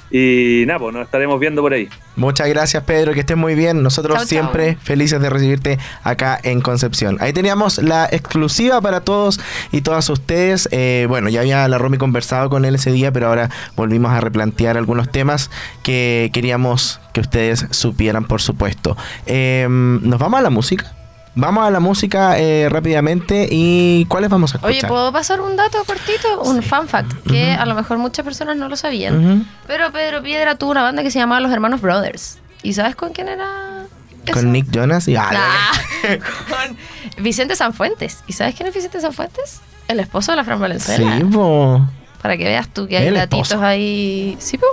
y 0.09 0.63
nada, 0.65 0.79
pues 0.79 0.93
nos 0.93 1.05
estaremos 1.05 1.39
viendo 1.39 1.61
por 1.61 1.73
ahí. 1.73 1.89
Muchas 2.15 2.47
gracias, 2.47 2.83
Pedro, 2.83 3.13
que 3.13 3.19
estés 3.19 3.37
muy 3.37 3.55
bien. 3.55 3.83
Nosotros 3.83 4.23
siempre 4.25 4.77
felices 4.81 5.21
de 5.21 5.29
recibirte 5.29 5.77
acá 6.03 6.39
en 6.41 6.61
Concepción. 6.61 7.17
Ahí 7.19 7.33
teníamos 7.33 7.77
la 7.77 8.07
exclusiva 8.11 8.81
para 8.81 9.01
todos 9.01 9.39
y 9.71 9.81
todas 9.81 10.09
ustedes. 10.09 10.67
Eh, 10.71 11.05
bueno, 11.09 11.29
ya 11.29 11.41
había 11.41 11.67
la 11.67 11.77
Romy 11.77 11.97
conversado 11.97 12.49
con 12.49 12.65
él 12.65 12.75
ese 12.75 12.91
día, 12.91 13.11
pero 13.11 13.27
ahora 13.27 13.49
volvimos 13.75 14.11
a 14.11 14.21
replantear 14.21 14.77
algunos 14.77 15.11
temas 15.11 15.51
que 15.83 16.31
queríamos 16.33 16.99
que 17.13 17.21
ustedes 17.21 17.67
supieran, 17.71 18.25
por 18.25 18.41
supuesto. 18.41 18.97
Em, 19.25 20.01
¿Nos 20.07 20.19
vamos 20.19 20.39
a 20.39 20.43
la 20.43 20.49
música? 20.49 20.96
Vamos 21.39 21.67
a 21.67 21.69
la 21.69 21.79
música 21.79 22.39
eh, 22.39 22.67
rápidamente 22.67 23.47
y 23.51 24.05
¿cuáles 24.05 24.31
vamos 24.31 24.55
a 24.55 24.57
escuchar? 24.57 24.75
Oye, 24.75 24.87
¿puedo 24.87 25.11
pasar 25.13 25.39
un 25.39 25.55
dato 25.55 25.77
cortito? 25.85 26.41
Un 26.41 26.63
fan 26.63 26.87
fact, 26.87 27.13
que 27.29 27.51
a 27.51 27.63
lo 27.67 27.75
mejor 27.75 27.99
muchas 27.99 28.25
personas 28.25 28.57
no 28.57 28.67
lo 28.67 28.75
sabían. 28.75 29.47
Pero 29.67 29.91
Pedro 29.91 30.23
Piedra 30.23 30.55
tuvo 30.55 30.71
una 30.71 30.81
banda 30.81 31.03
que 31.03 31.11
se 31.11 31.19
llamaba 31.19 31.39
Los 31.39 31.51
Hermanos 31.51 31.79
Brothers. 31.79 32.39
¿Y 32.63 32.73
sabes 32.73 32.95
con 32.95 33.13
quién 33.13 33.27
era? 33.27 33.85
Con 34.33 34.51
Nick 34.51 34.71
Jonas 34.71 35.07
y 35.07 35.15
con 36.49 37.23
Vicente 37.23 37.55
Sanfuentes. 37.55 38.23
¿Y 38.25 38.33
sabes 38.33 38.55
quién 38.55 38.67
es 38.67 38.73
Vicente 38.73 38.99
Sanfuentes? 38.99 39.61
El 39.87 39.99
esposo 39.99 40.31
de 40.31 40.37
la 40.37 40.43
Fran 40.43 40.59
Valenzuela. 40.59 41.17
Sí, 41.17 41.23
po. 41.23 41.87
Para 42.19 42.35
que 42.35 42.45
veas 42.45 42.67
tú 42.67 42.87
que 42.87 42.97
hay 42.97 43.07
El 43.07 43.13
datitos 43.13 43.51
esposo. 43.51 43.63
ahí. 43.63 44.35
Sí, 44.39 44.57
po. 44.57 44.65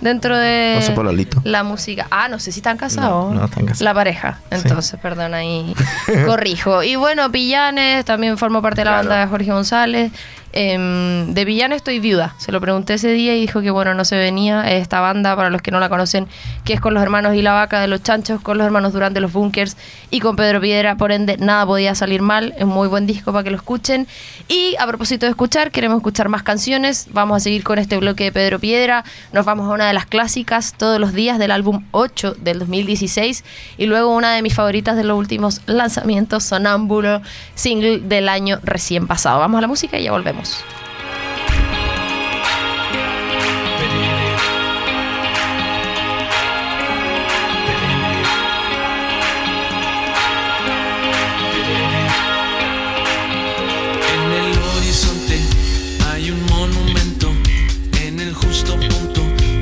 Dentro 0.00 0.36
de 0.36 0.92
pololito. 0.94 1.40
la 1.44 1.62
música. 1.62 2.06
Ah, 2.10 2.28
no 2.28 2.38
sé 2.38 2.52
si 2.52 2.60
están 2.60 2.76
casados. 2.76 3.32
No, 3.32 3.40
no 3.40 3.44
están 3.46 3.64
casados. 3.66 3.80
La 3.82 3.94
pareja. 3.94 4.40
Entonces, 4.50 4.98
perdón, 5.00 5.34
ahí 5.34 5.74
corrijo. 6.26 6.82
Y 6.82 6.96
bueno, 6.96 7.30
Pillanes 7.32 8.04
también 8.04 8.36
formó 8.38 8.60
parte 8.60 8.82
de 8.82 8.84
la 8.86 8.90
banda 8.92 9.20
de 9.20 9.26
Jorge 9.26 9.50
González. 9.52 10.12
Em, 10.56 11.34
de 11.34 11.44
Pillanes 11.44 11.78
estoy 11.78 11.98
viuda. 11.98 12.36
Se 12.38 12.52
lo 12.52 12.60
pregunté 12.60 12.94
ese 12.94 13.08
día 13.08 13.34
y 13.34 13.40
dijo 13.40 13.60
que 13.60 13.70
bueno, 13.70 13.92
no 13.94 14.04
se 14.04 14.16
venía. 14.16 14.70
Esta 14.70 15.00
banda, 15.00 15.34
para 15.34 15.50
los 15.50 15.60
que 15.62 15.72
no 15.72 15.80
la 15.80 15.88
conocen, 15.88 16.28
que 16.64 16.74
es 16.74 16.80
con 16.80 16.94
los 16.94 17.02
hermanos 17.02 17.34
y 17.34 17.42
la 17.42 17.52
vaca 17.52 17.80
de 17.80 17.88
los 17.88 18.04
chanchos, 18.04 18.40
con 18.40 18.56
los 18.56 18.64
hermanos 18.64 18.92
Durán 18.92 19.14
de 19.14 19.20
los 19.20 19.32
Bunkers 19.32 19.76
y 20.12 20.20
con 20.20 20.36
Pedro 20.36 20.60
Piedra. 20.60 20.96
Por 20.96 21.10
ende, 21.10 21.38
nada 21.38 21.66
podía 21.66 21.96
salir 21.96 22.22
mal. 22.22 22.54
Es 22.56 22.66
muy 22.66 22.86
buen 22.86 23.04
disco 23.04 23.32
para 23.32 23.42
que 23.42 23.50
lo 23.50 23.56
escuchen. 23.56 24.06
Y 24.46 24.76
a 24.78 24.86
propósito 24.86 25.26
de 25.26 25.30
escuchar, 25.30 25.72
queremos 25.72 25.96
escuchar 25.96 26.28
más 26.28 26.44
canciones. 26.44 27.08
Vamos 27.10 27.38
a 27.38 27.40
seguir 27.40 27.64
con 27.64 27.80
este 27.80 27.96
bloque 27.96 28.22
de 28.22 28.30
Pedro 28.30 28.60
Piedra. 28.60 29.04
Nos 29.32 29.44
vamos 29.44 29.68
a 29.68 29.74
una 29.74 29.88
de 29.88 29.92
las 29.92 30.06
clásicas 30.06 30.74
todos 30.76 31.00
los 31.00 31.14
días 31.14 31.40
del 31.40 31.50
álbum 31.50 31.84
8 31.90 32.36
del 32.38 32.60
2016. 32.60 33.42
Y 33.76 33.86
luego 33.86 34.14
una 34.14 34.32
de 34.32 34.42
mis 34.42 34.54
favoritas 34.54 34.94
de 34.96 35.02
los 35.02 35.18
últimos 35.18 35.62
lanzamientos, 35.66 36.44
Sonámbulo, 36.44 37.22
single 37.56 37.98
del 37.98 38.28
año 38.28 38.60
recién 38.62 39.08
pasado. 39.08 39.40
Vamos 39.40 39.58
a 39.58 39.62
la 39.62 39.66
música 39.66 39.98
y 39.98 40.04
ya 40.04 40.12
volvemos. 40.12 40.43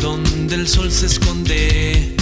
Donde 0.00 0.56
el 0.56 0.68
sol 0.68 0.90
se 0.90 1.06
esconde, 1.06 2.16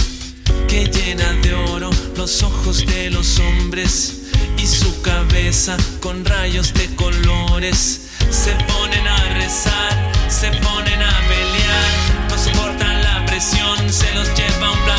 que 0.67 0.85
llena 0.85 1.33
de 1.41 1.53
oro 1.53 1.89
los 2.15 2.43
ojos 2.43 2.85
de 2.85 3.09
los 3.09 3.39
hombres 3.39 4.29
y 4.57 4.67
su 4.67 5.01
cabeza 5.01 5.77
con 5.99 6.23
rayos 6.23 6.73
de 6.73 6.87
colores. 6.95 8.10
Se 8.41 8.55
ponen 8.55 9.07
a 9.07 9.33
rezar, 9.35 10.11
se 10.27 10.47
ponen 10.47 10.99
a 10.99 11.13
pelear, 11.29 12.27
no 12.27 12.35
soportan 12.39 13.03
la 13.03 13.23
presión, 13.27 13.77
se 13.87 14.11
los 14.15 14.33
lleva 14.33 14.71
un 14.71 14.79
plato 14.79 14.90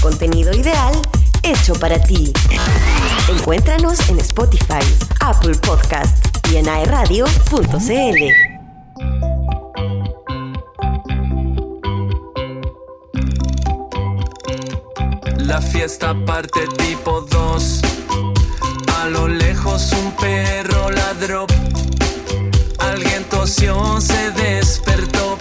Contenido 0.00 0.54
ideal 0.54 0.94
hecho 1.42 1.74
para 1.74 2.00
ti. 2.00 2.32
Encuéntranos 3.28 4.08
en 4.08 4.18
Spotify, 4.20 4.82
Apple 5.20 5.54
Podcast 5.56 6.16
y 6.50 6.56
en 6.56 6.66
aeradio.cl. 6.66 8.22
La 15.36 15.60
fiesta 15.60 16.14
parte 16.24 16.60
tipo 16.78 17.20
2. 17.20 17.82
A 18.98 19.08
lo 19.10 19.28
lejos 19.28 19.92
un 19.92 20.10
perro 20.12 20.90
ladró. 20.90 21.46
Alguien 22.78 23.24
tosió, 23.24 24.00
se 24.00 24.30
despertó. 24.30 25.36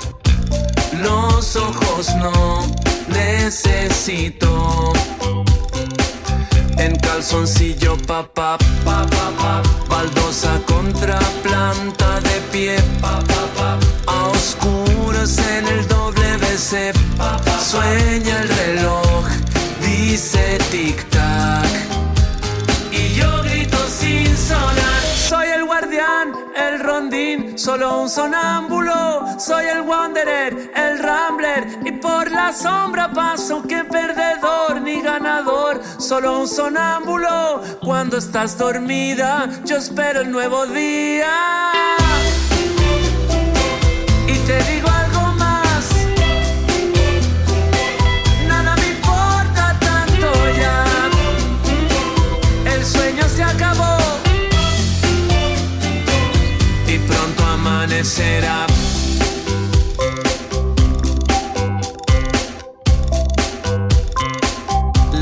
Los 1.02 1.56
ojos 1.56 2.14
no 2.18 2.87
necesito. 3.48 4.92
En 6.78 6.96
calzoncillo 6.98 7.96
papá, 8.06 8.58
pa, 8.84 9.06
pa, 9.06 9.28
pa. 9.40 9.62
baldosa 9.88 10.60
contra 10.66 11.18
planta 11.44 12.20
de 12.20 12.42
pie. 12.52 12.76
A 14.06 14.28
oscuras 14.36 15.38
en 15.38 15.66
el 15.66 15.88
WC. 15.88 16.92
pa, 17.18 17.38
pa. 17.38 17.60
Sueña 17.60 18.42
el 18.42 18.50
reloj, 18.50 19.26
tic-tac. 20.70 21.67
Y 21.67 21.67
solo 27.68 28.00
un 28.00 28.10
sonámbulo. 28.10 29.26
Soy 29.38 29.66
el 29.66 29.82
wanderer, 29.82 30.72
el 30.74 31.00
rambler. 31.00 31.68
Y 31.84 31.92
por 31.92 32.32
la 32.32 32.54
sombra 32.54 33.12
paso 33.12 33.62
que 33.62 33.84
perdedor 33.84 34.80
ni 34.82 35.02
ganador. 35.02 35.82
Solo 36.00 36.40
un 36.40 36.48
sonámbulo. 36.48 37.62
Cuando 37.82 38.20
estás 38.20 38.58
dormida, 38.58 39.50
yo 39.66 39.76
espero 39.76 40.22
el 40.22 40.32
nuevo 40.32 40.66
día. 40.68 41.34
Y 44.28 44.38
te 44.48 44.64
digo 44.72 44.88
algo 44.88 45.34
más. 45.34 45.84
Nada 48.48 48.76
me 48.78 48.88
importa 48.96 49.76
tanto 49.82 50.32
ya. 50.58 50.86
El 52.74 52.86
sueño 52.86 53.28
se 53.28 53.44
acabó. 53.44 53.97
Amanecerá. 57.98 58.68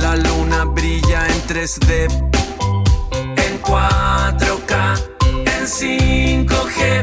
La 0.01 0.15
luna 0.17 0.65
brilla 0.65 1.27
en 1.27 1.41
3D, 1.47 2.09
en 3.37 3.61
4K, 3.61 5.03
en 5.45 5.65
5G, 5.65 7.01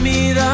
estás 0.00 0.04
dormida, 0.04 0.49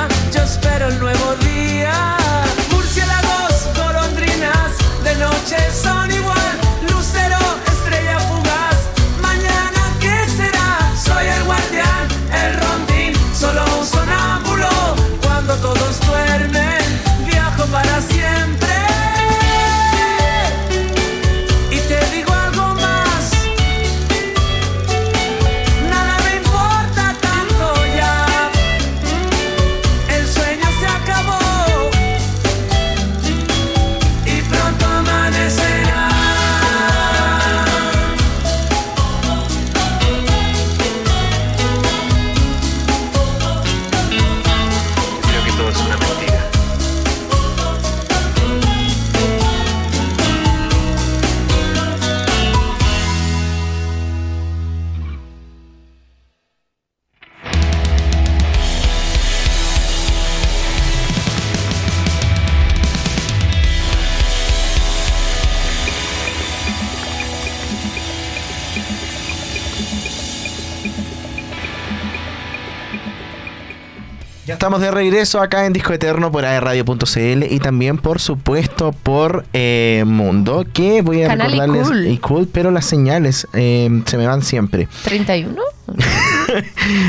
Ya 74.46 74.54
estamos 74.54 74.80
de 74.80 74.92
regreso 74.92 75.40
acá 75.40 75.66
en 75.66 75.72
Disco 75.72 75.92
Eterno 75.92 76.30
por 76.30 76.44
aerradio.cl 76.44 77.42
y 77.50 77.58
también, 77.58 77.98
por 77.98 78.20
supuesto, 78.20 78.92
por 78.92 79.44
eh, 79.52 80.04
Mundo, 80.06 80.64
que 80.72 81.02
voy 81.02 81.24
a 81.24 81.26
Canal 81.28 81.50
recordarles. 81.50 81.86
iCool. 81.88 82.06
iCool, 82.06 82.48
pero 82.52 82.70
las 82.70 82.84
señales 82.86 83.48
eh, 83.54 84.02
se 84.06 84.16
me 84.16 84.24
van 84.26 84.42
siempre. 84.42 84.86
31. 85.02 85.60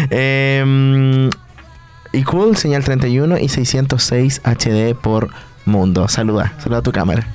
eh, 0.09 1.29
iCool, 2.13 2.57
señal 2.57 2.83
31 2.83 3.37
y 3.37 3.49
606 3.49 4.41
HD 4.43 4.95
por 4.95 5.29
Mundo. 5.65 6.07
Saluda, 6.07 6.53
saluda 6.57 6.79
a 6.79 6.83
tu 6.83 6.91
cámara. 6.91 7.27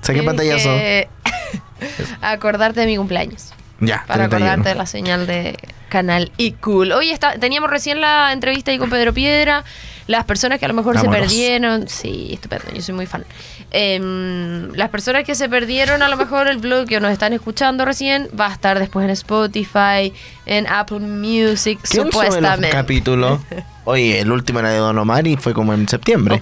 Saqué 0.00 0.24
pantallazo. 0.24 0.70
acordarte 2.20 2.80
de 2.80 2.86
mi 2.86 2.96
cumpleaños. 2.96 3.52
Ya, 3.78 4.04
Para 4.08 4.28
31. 4.28 4.36
acordarte 4.46 4.68
de 4.70 4.74
la 4.74 4.86
señal 4.86 5.26
de 5.28 5.56
canal 5.90 6.32
y 6.38 6.52
cool. 6.52 6.92
Hoy 6.92 7.10
está, 7.10 7.38
teníamos 7.38 7.68
recién 7.68 8.00
la 8.00 8.32
entrevista 8.32 8.70
ahí 8.70 8.78
con 8.78 8.88
Pedro 8.88 9.12
Piedra. 9.12 9.64
Las 10.06 10.24
personas 10.24 10.58
que 10.58 10.64
a 10.64 10.68
lo 10.68 10.74
mejor 10.74 10.94
Vámonos. 10.96 11.14
se 11.14 11.20
perdieron. 11.20 11.86
Sí, 11.88 12.30
estupendo, 12.32 12.64
yo 12.74 12.82
soy 12.82 12.94
muy 12.94 13.06
fan. 13.06 13.24
Em, 13.70 14.72
las 14.74 14.88
personas 14.88 15.22
que 15.22 15.36
se 15.36 15.48
perdieron 15.48 16.02
a 16.02 16.08
lo 16.08 16.16
mejor 16.16 16.48
el 16.48 16.58
blog 16.58 16.86
que 16.88 16.98
nos 16.98 17.12
están 17.12 17.32
escuchando 17.32 17.84
recién 17.84 18.28
va 18.38 18.48
a 18.48 18.52
estar 18.52 18.80
después 18.80 19.04
en 19.04 19.10
Spotify, 19.10 20.12
en 20.46 20.66
Apple 20.66 20.98
Music, 20.98 21.78
¿Quién 21.88 22.10
sube 22.10 22.24
los 22.24 22.34
supuestamente. 22.34 22.70
capítulos? 22.70 23.40
Oye, 23.84 24.18
el 24.20 24.32
último 24.32 24.58
era 24.58 24.70
de 24.70 24.78
Don 24.78 24.98
Omar 24.98 25.26
y 25.28 25.36
fue 25.36 25.54
como 25.54 25.72
en 25.74 25.88
septiembre. 25.88 26.40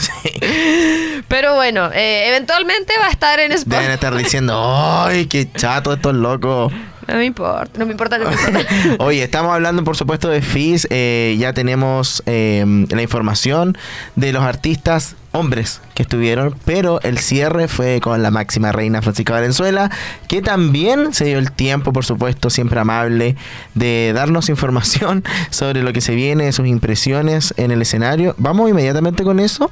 Sí. 0.00 1.22
Pero 1.28 1.54
bueno, 1.54 1.90
eh, 1.92 2.28
eventualmente 2.28 2.94
va 3.00 3.08
a 3.08 3.10
estar 3.10 3.38
en 3.40 3.50
Deben 3.50 3.58
Spotify. 3.58 3.92
estar 3.92 4.14
diciendo, 4.16 5.04
¡ay, 5.04 5.26
qué 5.26 5.50
chato 5.52 5.92
estos 5.92 6.14
locos! 6.14 6.72
No 7.08 7.14
me 7.14 7.24
importa, 7.24 7.78
no 7.78 7.86
me 7.86 7.92
importa, 7.92 8.18
no 8.18 8.24
me 8.26 8.32
importa. 8.32 8.66
Oye, 9.04 9.22
estamos 9.22 9.52
hablando 9.52 9.84
por 9.84 9.96
supuesto 9.96 10.28
de 10.28 10.42
FIS, 10.42 10.88
eh, 10.90 11.36
ya 11.38 11.52
tenemos 11.52 12.22
eh, 12.26 12.64
la 12.90 13.02
información 13.02 13.78
de 14.16 14.32
los 14.32 14.42
artistas 14.42 15.14
hombres 15.32 15.80
que 15.94 16.02
estuvieron, 16.02 16.56
pero 16.64 17.00
el 17.02 17.18
cierre 17.18 17.68
fue 17.68 18.00
con 18.00 18.22
la 18.22 18.30
máxima 18.30 18.72
reina 18.72 19.02
Francisca 19.02 19.34
Valenzuela, 19.34 19.90
que 20.28 20.42
también 20.42 21.12
se 21.12 21.26
dio 21.26 21.38
el 21.38 21.52
tiempo, 21.52 21.92
por 21.92 22.04
supuesto, 22.04 22.50
siempre 22.50 22.80
amable, 22.80 23.36
de 23.74 24.12
darnos 24.14 24.48
información 24.48 25.22
sobre 25.50 25.82
lo 25.82 25.92
que 25.92 26.00
se 26.00 26.14
viene, 26.14 26.50
sus 26.52 26.66
impresiones 26.66 27.54
en 27.56 27.70
el 27.70 27.82
escenario. 27.82 28.34
Vamos 28.38 28.68
inmediatamente 28.68 29.22
con 29.22 29.38
eso 29.38 29.70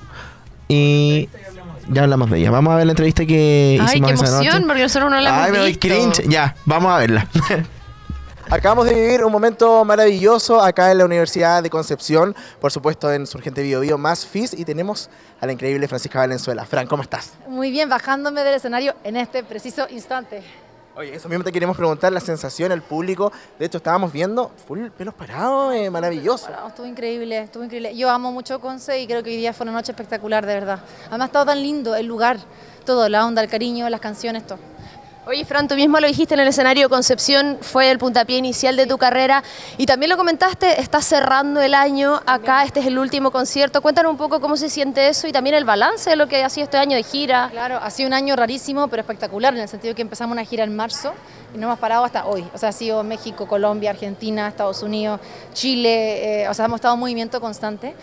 y 0.69 1.29
ya 1.89 2.03
hablamos 2.03 2.31
de 2.31 2.39
ella. 2.39 2.51
Vamos 2.51 2.73
a 2.73 2.77
ver 2.77 2.87
la 2.87 2.93
entrevista 2.93 3.25
que 3.27 3.79
Ay, 3.81 3.87
hicimos 3.87 4.09
qué 4.11 4.15
esa 4.15 4.27
emoción, 4.27 4.55
noche. 4.55 4.67
porque 4.67 4.83
nosotros 4.83 5.11
no 5.11 5.21
la 5.21 5.29
hemos 5.31 5.43
Ay, 5.47 5.53
me 5.53 5.59
doy 5.59 5.69
visto. 5.69 5.89
cringe. 5.89 6.29
Ya, 6.29 6.55
vamos 6.65 6.93
a 6.93 6.99
verla. 6.99 7.29
Acabamos 8.51 8.85
de 8.85 8.95
vivir 8.95 9.25
un 9.25 9.33
momento 9.33 9.85
maravilloso 9.87 10.61
acá 10.63 10.93
en 10.93 10.99
la 10.99 11.07
Universidad 11.07 11.63
de 11.63 11.71
Concepción, 11.71 12.37
por 12.61 12.71
supuesto 12.71 13.11
en 13.11 13.27
Surgente 13.27 13.63
Bio 13.63 13.81
Bio 13.81 13.97
más 13.97 14.27
FIS 14.27 14.53
y 14.53 14.67
tenemos 14.67 15.09
a 15.41 15.47
la 15.47 15.53
increíble 15.53 15.89
Francisca 15.89 16.19
Valenzuela. 16.19 16.67
Fran, 16.67 16.87
¿cómo 16.87 17.03
estás? 17.03 17.33
Muy 17.49 17.71
bien, 17.71 17.89
bajándome 17.89 18.45
del 18.45 18.55
escenario 18.55 18.95
en 19.03 19.17
este 19.17 19.45
preciso 19.45 19.87
instante. 19.89 20.43
Oye, 20.97 21.13
eso 21.13 21.29
mismo 21.29 21.43
te 21.43 21.51
queremos 21.51 21.77
preguntar, 21.77 22.13
la 22.13 22.21
sensación, 22.21 22.71
el 22.71 22.81
público. 22.81 23.33
De 23.59 23.67
hecho, 23.67 23.79
estábamos 23.79 24.13
viendo 24.13 24.53
full 24.67 24.91
pelos 24.91 25.13
parados, 25.13 25.75
eh, 25.75 25.91
maravilloso. 25.91 26.49
Estuvo 26.69 26.87
increíble, 26.87 27.39
estuvo 27.39 27.65
increíble. 27.65 27.97
Yo 27.97 28.09
amo 28.09 28.31
mucho 28.31 28.61
Conce 28.61 29.01
y 29.01 29.07
creo 29.09 29.25
que 29.25 29.31
hoy 29.31 29.37
día 29.37 29.53
fue 29.53 29.65
una 29.65 29.73
noche 29.73 29.91
espectacular, 29.91 30.47
de 30.47 30.55
verdad. 30.55 30.79
Además, 31.09 31.21
ha 31.23 31.27
estado 31.27 31.47
tan 31.47 31.61
lindo 31.61 31.97
el 31.97 32.07
lugar, 32.07 32.39
todo, 32.87 33.09
la 33.09 33.27
onda, 33.27 33.43
el 33.43 33.49
cariño, 33.49 33.89
las 33.89 34.01
canciones, 34.01 34.47
todo. 34.47 34.59
Oye, 35.27 35.47
Fran, 35.47 35.69
tú 35.69 35.75
mismo 35.75 35.99
lo 36.01 36.07
dijiste 36.07 36.35
en 36.35 36.41
el 36.41 36.49
escenario, 36.49 36.91
Concepción 36.91 37.57
fue 37.63 37.91
el 37.91 37.97
puntapié 37.97 38.37
inicial 38.37 38.77
de 38.77 38.87
tu 38.87 38.99
carrera 38.99 39.43
y 39.79 39.87
también 39.87 40.11
lo 40.11 40.19
comentaste, 40.19 40.83
estás 40.83 41.07
cerrando 41.07 41.63
el 41.63 41.73
año 41.73 42.21
acá, 42.27 42.63
este 42.63 42.81
es 42.81 42.87
el 42.87 42.99
último 42.99 43.31
concierto. 43.31 43.81
Cuéntanos 43.81 44.13
un 44.13 44.19
poco 44.19 44.39
cómo 44.39 44.59
se 44.59 44.69
siente 44.69 45.09
eso 45.09 45.27
y 45.27 45.33
también 45.33 45.57
el 45.57 45.65
balance 45.65 46.11
de 46.11 46.17
lo 46.17 46.29
que 46.29 46.45
ha 46.45 46.51
sido 46.51 46.65
este 46.65 46.77
año 46.77 46.95
de 46.95 47.03
gira. 47.03 47.49
Claro, 47.51 47.79
ha 47.83 47.89
sido 47.89 48.09
un 48.09 48.13
año 48.13 48.37
rarísimo, 48.37 48.89
pero 48.89 49.01
espectacular, 49.01 49.55
en 49.55 49.61
el 49.61 49.69
sentido 49.69 49.95
que 49.95 50.03
empezamos 50.03 50.35
una 50.35 50.45
gira 50.45 50.63
en 50.63 50.77
marzo 50.77 51.15
y 51.55 51.59
no 51.59 51.69
hemos 51.69 51.79
parado 51.79 52.05
hasta 52.05 52.27
hoy. 52.27 52.45
O 52.53 52.59
sea, 52.59 52.69
ha 52.69 52.73
sido 52.73 53.03
México, 53.03 53.49
Colombia, 53.49 53.93
Argentina, 53.93 54.47
Estados 54.47 54.83
Unidos, 54.83 55.21
Chile, 55.55 56.43
eh, 56.43 56.49
o 56.51 56.53
sea, 56.53 56.67
hemos 56.67 56.77
estado 56.77 56.93
en 56.95 57.01
movimiento 57.01 57.41
constante 57.41 57.95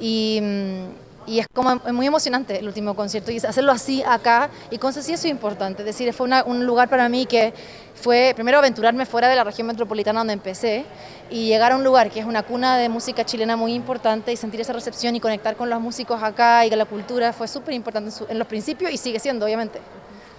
y... 0.00 0.40
mm, 0.40 1.09
y 1.30 1.38
es 1.38 1.46
como 1.54 1.72
es 1.72 1.92
muy 1.92 2.06
emocionante 2.08 2.58
el 2.58 2.66
último 2.66 2.96
concierto 2.96 3.30
y 3.30 3.36
hacerlo 3.36 3.70
así 3.70 4.02
acá 4.02 4.50
y 4.68 4.78
con 4.78 4.92
sí 4.92 4.98
eso 4.98 5.12
es 5.12 5.24
importante, 5.26 5.82
es 5.82 5.86
decir, 5.86 6.12
fue 6.12 6.26
una- 6.26 6.42
un 6.42 6.66
lugar 6.66 6.88
para 6.88 7.08
mí 7.08 7.24
que 7.24 7.54
fue 7.94 8.32
primero 8.34 8.58
aventurarme 8.58 9.06
fuera 9.06 9.28
de 9.28 9.36
la 9.36 9.44
región 9.44 9.68
metropolitana 9.68 10.20
donde 10.20 10.32
empecé 10.32 10.84
y 11.30 11.46
llegar 11.46 11.70
a 11.70 11.76
un 11.76 11.84
lugar 11.84 12.10
que 12.10 12.18
es 12.18 12.26
una 12.26 12.42
cuna 12.42 12.76
de 12.78 12.88
música 12.88 13.24
chilena 13.24 13.54
muy 13.54 13.74
importante 13.74 14.32
y 14.32 14.36
sentir 14.36 14.60
esa 14.60 14.72
recepción 14.72 15.14
y 15.14 15.20
conectar 15.20 15.54
con 15.54 15.70
los 15.70 15.80
músicos 15.80 16.20
acá 16.20 16.66
y 16.66 16.70
la 16.70 16.84
cultura 16.84 17.32
fue 17.32 17.46
súper 17.46 17.74
importante 17.74 18.10
en 18.28 18.36
los 18.38 18.48
principios 18.48 18.90
y 18.90 18.96
sigue 18.96 19.20
siendo, 19.20 19.44
obviamente. 19.46 19.78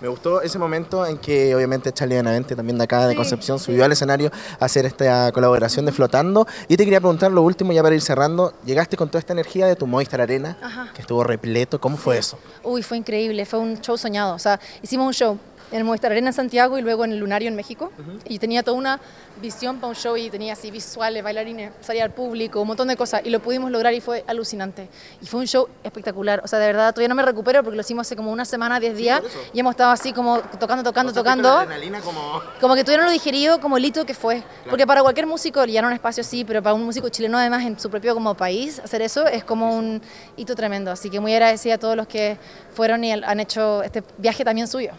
Me 0.02 0.08
gustó 0.08 0.42
ese 0.42 0.58
momento 0.58 1.06
en 1.06 1.20
que 1.20 1.54
obviamente 1.56 1.92
Charlie 1.92 2.16
Benavente, 2.16 2.56
también 2.56 2.76
de 2.78 2.86
acá 2.86 3.06
de 3.06 3.12
Sí, 3.12 3.18
Concepción, 3.18 3.60
subió 3.60 3.86
al 3.86 3.92
escenario 3.92 4.32
a 4.60 4.66
hacer 4.66 4.86
esta 4.88 5.32
colaboración 5.32 5.86
de 5.86 5.92
Flotando. 5.92 6.48
Y 6.68 6.76
te 6.76 6.86
quería 6.86 7.00
preguntar 7.00 7.32
lo 7.32 7.44
último, 7.44 7.72
ya 7.72 7.84
para 7.84 7.94
ir 7.94 8.02
cerrando, 8.02 8.52
llegaste 8.66 8.98
con 8.98 9.10
toda 9.10 9.20
esta 9.20 9.34
energía 9.34 9.68
de 9.68 9.76
tu 9.76 9.86
Movistar 9.86 10.20
Arena, 10.20 10.58
Ajá. 10.64 10.90
que 10.96 11.02
estuvo 11.02 11.24
repleto, 11.24 11.80
¿cómo 11.80 11.98
fue 11.98 12.18
eso? 12.18 12.40
Uy, 12.64 12.82
fue 12.82 12.98
increíble, 12.98 13.46
fue 13.46 13.60
un 13.60 13.80
show 13.80 13.96
soñado. 13.96 14.34
O 14.34 14.40
sea, 14.40 14.60
hicimos 14.82 15.06
un 15.06 15.14
show 15.14 15.38
en 15.71 15.77
el 15.77 15.84
Movistar 15.84 16.12
Arena 16.12 16.29
en 16.29 16.34
Santiago 16.34 16.77
y 16.77 16.81
luego 16.81 17.05
en 17.05 17.13
el 17.13 17.19
Lunario 17.19 17.47
en 17.47 17.55
México. 17.55 17.91
Y 18.27 18.39
tenía 18.39 18.62
toda 18.63 18.77
una 18.77 18.99
visión 19.41 19.77
para 19.77 19.89
un 19.89 19.95
show 19.95 20.17
y 20.17 20.29
tenía 20.29 20.53
así 20.53 20.69
visuales, 20.69 21.23
bailarines, 21.23 21.71
salía 21.81 22.03
al 22.03 22.12
público, 22.12 22.62
un 22.62 22.67
montón 22.67 22.88
de 22.89 22.97
cosas. 22.97 23.21
Y 23.23 23.29
lo 23.29 23.39
pudimos 23.39 23.71
lograr 23.71 23.93
y 23.93 24.01
fue 24.01 24.23
alucinante. 24.27 24.89
Y 25.21 25.25
fue 25.25 25.39
un 25.39 25.47
show 25.47 25.67
espectacular. 25.84 26.41
O 26.43 26.47
sea, 26.47 26.60
de 26.60 26.67
verdad, 26.67 26.93
todavía 26.93 27.07
no 27.07 27.15
me 27.15 27.23
recupero 27.23 27.63
porque 27.63 27.75
lo 27.75 27.81
hicimos 27.81 28.07
hace 28.07 28.15
como 28.15 28.31
una 28.31 28.45
semana, 28.45 28.79
10 28.79 28.97
días. 28.97 29.21
y 29.53 29.60
hemos 29.60 29.71
estado 29.71 29.91
así 29.91 30.13
como 30.13 30.39
tocando, 30.60 30.84
tocando, 30.84 31.13
tocando. 31.13 31.65
como... 32.03 32.41
Como 32.60 32.75
que 32.75 32.84
tuvieron 32.84 33.05
lo 33.05 33.12
digerido 33.12 33.60
como 33.60 33.77
el 33.77 33.86
hito 33.86 34.05
que 34.05 34.13
fue. 34.13 34.43
Porque 34.69 34.86
para 34.86 35.01
cualquier 35.01 35.27
músico 35.27 35.63
llenar 35.65 35.86
un 35.86 35.93
espacio 35.93 36.21
así, 36.21 36.43
pero 36.43 36.62
para 36.62 36.73
un 36.73 36.84
músico 36.84 37.10
chileno 37.10 37.38
además 37.38 37.65
en 37.65 37.79
su 37.79 37.89
propio 37.89 38.13
como 38.13 38.36
país, 38.36 38.79
hacer 38.79 39.01
eso 39.01 39.25
es 39.25 39.43
como 39.43 39.75
un 39.75 40.01
hito 40.36 40.55
tremendo. 40.55 40.91
Así 40.91 41.10
que 41.10 41.19
muy 41.19 41.34
agradecida 41.34 41.75
a 41.75 41.77
todos 41.77 41.95
los 41.95 42.07
que 42.07 42.38
fueron 42.73 43.03
y 43.03 43.12
han 43.12 43.39
hecho 43.39 43.84
este 43.84 44.03
viaje 44.17 44.43
también 44.43 44.67
suyo. 44.67 44.91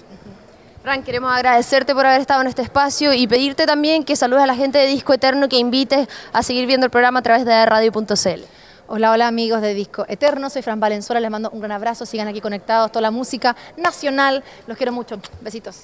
Fran, 0.83 1.05
queremos 1.05 1.33
agradecerte 1.33 1.95
por 1.95 2.05
haber 2.07 2.21
estado 2.21 2.40
en 2.40 2.49
este 2.49 2.62
espacio 2.62 3.12
y 3.12 3.29
pedirte 3.29 3.66
también 3.66 4.03
que 4.03 4.16
saludes 4.16 4.42
a 4.42 4.47
la 4.47 4.57
gente 4.57 4.79
de 4.79 4.88
Disco 4.88 5.14
Eterno 5.14 5.49
que 5.49 5.57
invites 5.57 6.09
a 6.33 6.42
seguir 6.42 6.66
viendo 6.66 6.87
el 6.87 6.90
programa 6.90 7.21
a 7.21 7.23
través 7.23 7.45
de 7.45 7.64
radio.cl. 7.64 8.42
Hola, 8.88 9.12
hola 9.12 9.29
amigos 9.29 9.61
de 9.62 9.75
Disco 9.75 10.05
Eterno, 10.09 10.51
soy 10.51 10.62
Fran 10.62 10.81
Valenzuela, 10.81 11.21
les 11.21 11.31
mando 11.31 11.51
un 11.51 11.61
gran 11.61 11.71
abrazo, 11.71 12.05
sigan 12.05 12.27
aquí 12.27 12.40
conectados, 12.40 12.90
toda 12.90 13.03
la 13.03 13.12
música 13.12 13.55
nacional, 13.77 14.42
los 14.66 14.77
quiero 14.77 14.90
mucho, 14.90 15.21
besitos. 15.40 15.83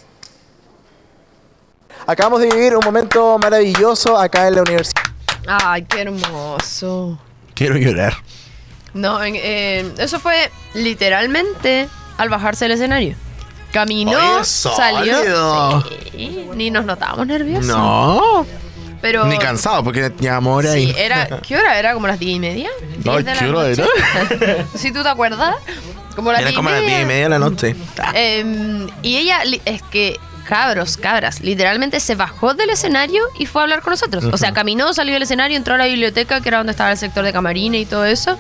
Acabamos 2.04 2.40
de 2.40 2.48
vivir 2.48 2.74
un 2.76 2.84
momento 2.84 3.38
maravilloso 3.38 4.18
acá 4.18 4.48
en 4.48 4.56
la 4.56 4.62
universidad. 4.62 5.02
Ay, 5.46 5.82
qué 5.82 6.00
hermoso. 6.00 7.16
Quiero 7.54 7.76
llorar. 7.76 8.14
No, 8.94 9.22
eh, 9.22 9.92
eso 9.98 10.18
fue 10.18 10.50
literalmente 10.74 11.88
al 12.16 12.28
bajarse 12.30 12.64
del 12.64 12.72
escenario. 12.72 13.27
Caminó, 13.78 14.18
Oye, 14.36 14.44
salió. 14.44 15.84
Sí, 16.12 16.48
ni 16.56 16.70
nos 16.70 16.84
notábamos 16.84 17.26
nerviosos. 17.28 17.66
No, 17.66 18.44
Pero. 19.00 19.26
ni 19.26 19.38
cansado 19.38 19.84
porque 19.84 20.10
llevamos 20.18 20.56
hora 20.58 20.72
Sí, 20.72 20.78
ahí. 20.78 20.94
era, 20.98 21.28
¿qué 21.46 21.56
hora 21.56 21.78
era? 21.78 21.94
¿Como 21.94 22.08
las 22.08 22.18
diez 22.18 22.36
y 22.36 22.40
media? 22.40 22.68
Ay, 22.80 22.96
¿Diez 22.98 23.24
de 23.24 23.34
la 23.34 23.38
¿qué 23.40 23.48
hora 23.50 23.68
noche? 23.68 23.84
era? 24.40 24.66
Si 24.74 24.90
tú 24.92 25.02
te 25.04 25.08
acuerdas. 25.08 25.54
Como 26.16 26.32
las 26.32 26.40
Era 26.40 26.52
como 26.54 26.70
las 26.70 26.80
media. 26.80 26.96
diez 26.96 27.02
y 27.02 27.06
media 27.06 27.22
de 27.24 27.28
la 27.28 27.38
noche. 27.38 27.76
Eh, 28.14 28.86
y 29.02 29.16
ella, 29.18 29.38
es 29.64 29.82
que, 29.82 30.18
cabros, 30.48 30.96
cabras, 30.96 31.40
literalmente 31.42 32.00
se 32.00 32.16
bajó 32.16 32.54
del 32.54 32.70
escenario 32.70 33.22
y 33.38 33.46
fue 33.46 33.60
a 33.60 33.64
hablar 33.64 33.82
con 33.82 33.92
nosotros. 33.92 34.24
O 34.32 34.36
sea, 34.36 34.52
caminó, 34.52 34.92
salió 34.92 35.14
del 35.14 35.22
escenario, 35.22 35.56
entró 35.56 35.74
a 35.74 35.78
la 35.78 35.86
biblioteca, 35.86 36.40
que 36.40 36.48
era 36.48 36.58
donde 36.58 36.72
estaba 36.72 36.90
el 36.90 36.98
sector 36.98 37.24
de 37.24 37.32
camarines 37.32 37.82
y 37.82 37.86
todo 37.86 38.04
eso. 38.04 38.36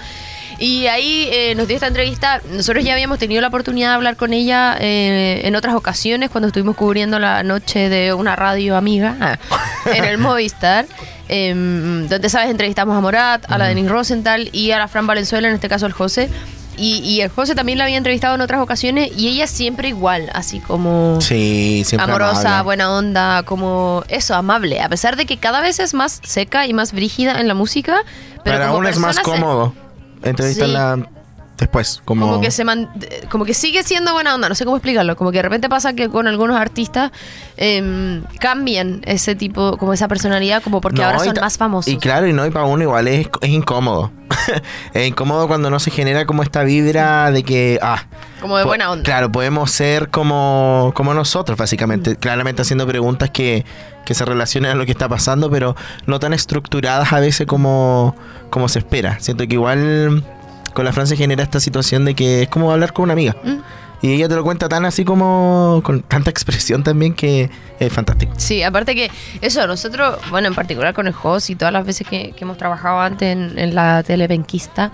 Y 0.58 0.86
ahí 0.88 1.28
eh, 1.30 1.54
nos 1.54 1.68
dio 1.68 1.76
esta 1.76 1.86
entrevista. 1.86 2.40
Nosotros 2.50 2.84
ya 2.84 2.92
habíamos 2.92 3.18
tenido 3.18 3.40
la 3.40 3.48
oportunidad 3.48 3.90
de 3.90 3.94
hablar 3.94 4.16
con 4.16 4.32
ella 4.32 4.76
eh, 4.80 5.42
en 5.44 5.54
otras 5.54 5.74
ocasiones, 5.76 6.30
cuando 6.30 6.48
estuvimos 6.48 6.74
cubriendo 6.76 7.18
la 7.20 7.42
noche 7.44 7.88
de 7.88 8.12
una 8.12 8.34
radio 8.34 8.76
amiga 8.76 9.16
ah, 9.20 9.38
en 9.94 10.04
el 10.04 10.18
Movistar. 10.18 10.86
em, 11.28 12.08
donde, 12.08 12.28
¿sabes? 12.28 12.50
Entrevistamos 12.50 12.96
a 12.96 13.00
Morat, 13.00 13.44
a 13.50 13.56
la 13.58 13.66
Denise 13.68 13.88
Rosenthal 13.88 14.48
y 14.52 14.72
a 14.72 14.78
la 14.78 14.88
Fran 14.88 15.06
Valenzuela, 15.06 15.46
en 15.48 15.54
este 15.54 15.68
caso 15.68 15.86
el 15.86 15.92
José. 15.92 16.28
Y, 16.76 16.98
y 17.00 17.20
el 17.22 17.28
José 17.28 17.54
también 17.56 17.76
la 17.78 17.84
había 17.84 17.96
entrevistado 17.96 18.36
en 18.36 18.40
otras 18.40 18.60
ocasiones 18.60 19.10
y 19.16 19.28
ella 19.28 19.48
siempre 19.48 19.88
igual, 19.88 20.30
así 20.32 20.60
como 20.60 21.20
Sí, 21.20 21.82
siempre 21.84 22.04
amorosa, 22.08 22.40
amable. 22.50 22.62
buena 22.64 22.92
onda, 22.92 23.42
como 23.44 24.04
eso, 24.08 24.34
amable. 24.36 24.80
A 24.80 24.88
pesar 24.88 25.16
de 25.16 25.26
que 25.26 25.38
cada 25.38 25.60
vez 25.60 25.80
es 25.80 25.92
más 25.92 26.20
seca 26.22 26.66
y 26.68 26.74
más 26.74 26.92
brígida 26.92 27.40
en 27.40 27.48
la 27.48 27.54
música, 27.54 28.02
pero 28.44 28.56
Para 28.58 28.66
como 28.68 28.78
uno 28.78 28.88
es 28.88 28.98
más 28.98 29.18
persona 30.20 30.36
se- 30.54 30.60
cómodo 30.60 30.68
entrevistarla 30.68 31.10
después. 31.58 32.00
Como, 32.04 32.26
como 32.26 32.40
que 32.40 32.50
se 32.50 32.64
man- 32.64 32.88
como 33.30 33.44
que 33.44 33.54
sigue 33.54 33.82
siendo 33.82 34.12
buena 34.12 34.34
onda, 34.34 34.48
no 34.48 34.54
sé 34.54 34.64
cómo 34.64 34.76
explicarlo, 34.76 35.16
como 35.16 35.30
que 35.32 35.38
de 35.38 35.42
repente 35.42 35.68
pasa 35.68 35.92
que 35.92 36.08
con 36.08 36.26
algunos 36.26 36.56
artistas 36.56 37.10
em, 37.56 38.22
cambian 38.38 39.02
ese 39.04 39.34
tipo, 39.34 39.76
como 39.76 39.92
esa 39.92 40.08
personalidad, 40.08 40.62
como 40.62 40.80
porque 40.80 41.00
No, 41.02 41.06
ahora 41.08 41.18
son 41.18 41.34
más 41.40 41.58
famosos. 41.58 41.92
Y 41.92 41.96
claro, 41.98 42.26
y 42.26 42.32
no, 42.32 42.46
y 42.46 42.50
para 42.50 42.64
uno 42.64 42.82
igual 42.82 43.08
es, 43.08 43.28
es 43.40 43.48
incómodo. 43.50 44.10
es 44.94 45.08
incómodo 45.08 45.48
cuando 45.48 45.70
no 45.70 45.80
se 45.80 45.90
genera 45.90 46.26
como 46.26 46.42
esta 46.42 46.62
vibra 46.62 47.30
de 47.30 47.42
que, 47.42 47.78
ah, 47.82 48.04
como 48.40 48.56
de 48.58 48.64
buena 48.64 48.90
onda. 48.90 49.02
Claro, 49.02 49.32
podemos 49.32 49.70
ser 49.70 50.08
como, 50.10 50.92
como 50.94 51.14
nosotros, 51.14 51.58
básicamente. 51.58 52.16
Claramente 52.16 52.62
haciendo 52.62 52.86
preguntas 52.86 53.30
que, 53.30 53.64
que 54.04 54.14
se 54.14 54.24
relacionen 54.24 54.70
a 54.72 54.74
lo 54.74 54.84
que 54.86 54.92
está 54.92 55.08
pasando, 55.08 55.50
pero 55.50 55.74
no 56.06 56.20
tan 56.20 56.32
estructuradas 56.34 57.12
a 57.12 57.20
veces 57.20 57.46
como, 57.46 58.14
como 58.50 58.68
se 58.68 58.78
espera. 58.80 59.18
Siento 59.20 59.46
que 59.46 59.54
igual 59.54 60.22
con 60.78 60.84
la 60.84 60.92
Francia 60.92 61.16
genera 61.16 61.42
esta 61.42 61.58
situación 61.58 62.04
de 62.04 62.14
que 62.14 62.42
es 62.42 62.48
como 62.48 62.70
hablar 62.70 62.92
con 62.92 63.02
una 63.02 63.14
amiga. 63.14 63.34
Mm. 63.42 63.56
Y 64.00 64.12
ella 64.12 64.28
te 64.28 64.36
lo 64.36 64.44
cuenta 64.44 64.68
tan 64.68 64.84
así 64.84 65.04
como 65.04 65.80
con 65.82 66.02
tanta 66.02 66.30
expresión 66.30 66.84
también 66.84 67.14
que 67.14 67.50
es 67.80 67.92
fantástico. 67.92 68.32
Sí, 68.36 68.62
aparte 68.62 68.94
que 68.94 69.10
eso, 69.40 69.66
nosotros, 69.66 70.18
bueno, 70.30 70.46
en 70.46 70.54
particular 70.54 70.94
con 70.94 71.08
el 71.08 71.14
host 71.20 71.50
y 71.50 71.56
todas 71.56 71.72
las 71.72 71.84
veces 71.84 72.06
que, 72.06 72.30
que 72.30 72.44
hemos 72.44 72.56
trabajado 72.58 73.00
antes 73.00 73.32
en, 73.36 73.58
en 73.58 73.74
la 73.74 74.04
telepenquista, 74.04 74.92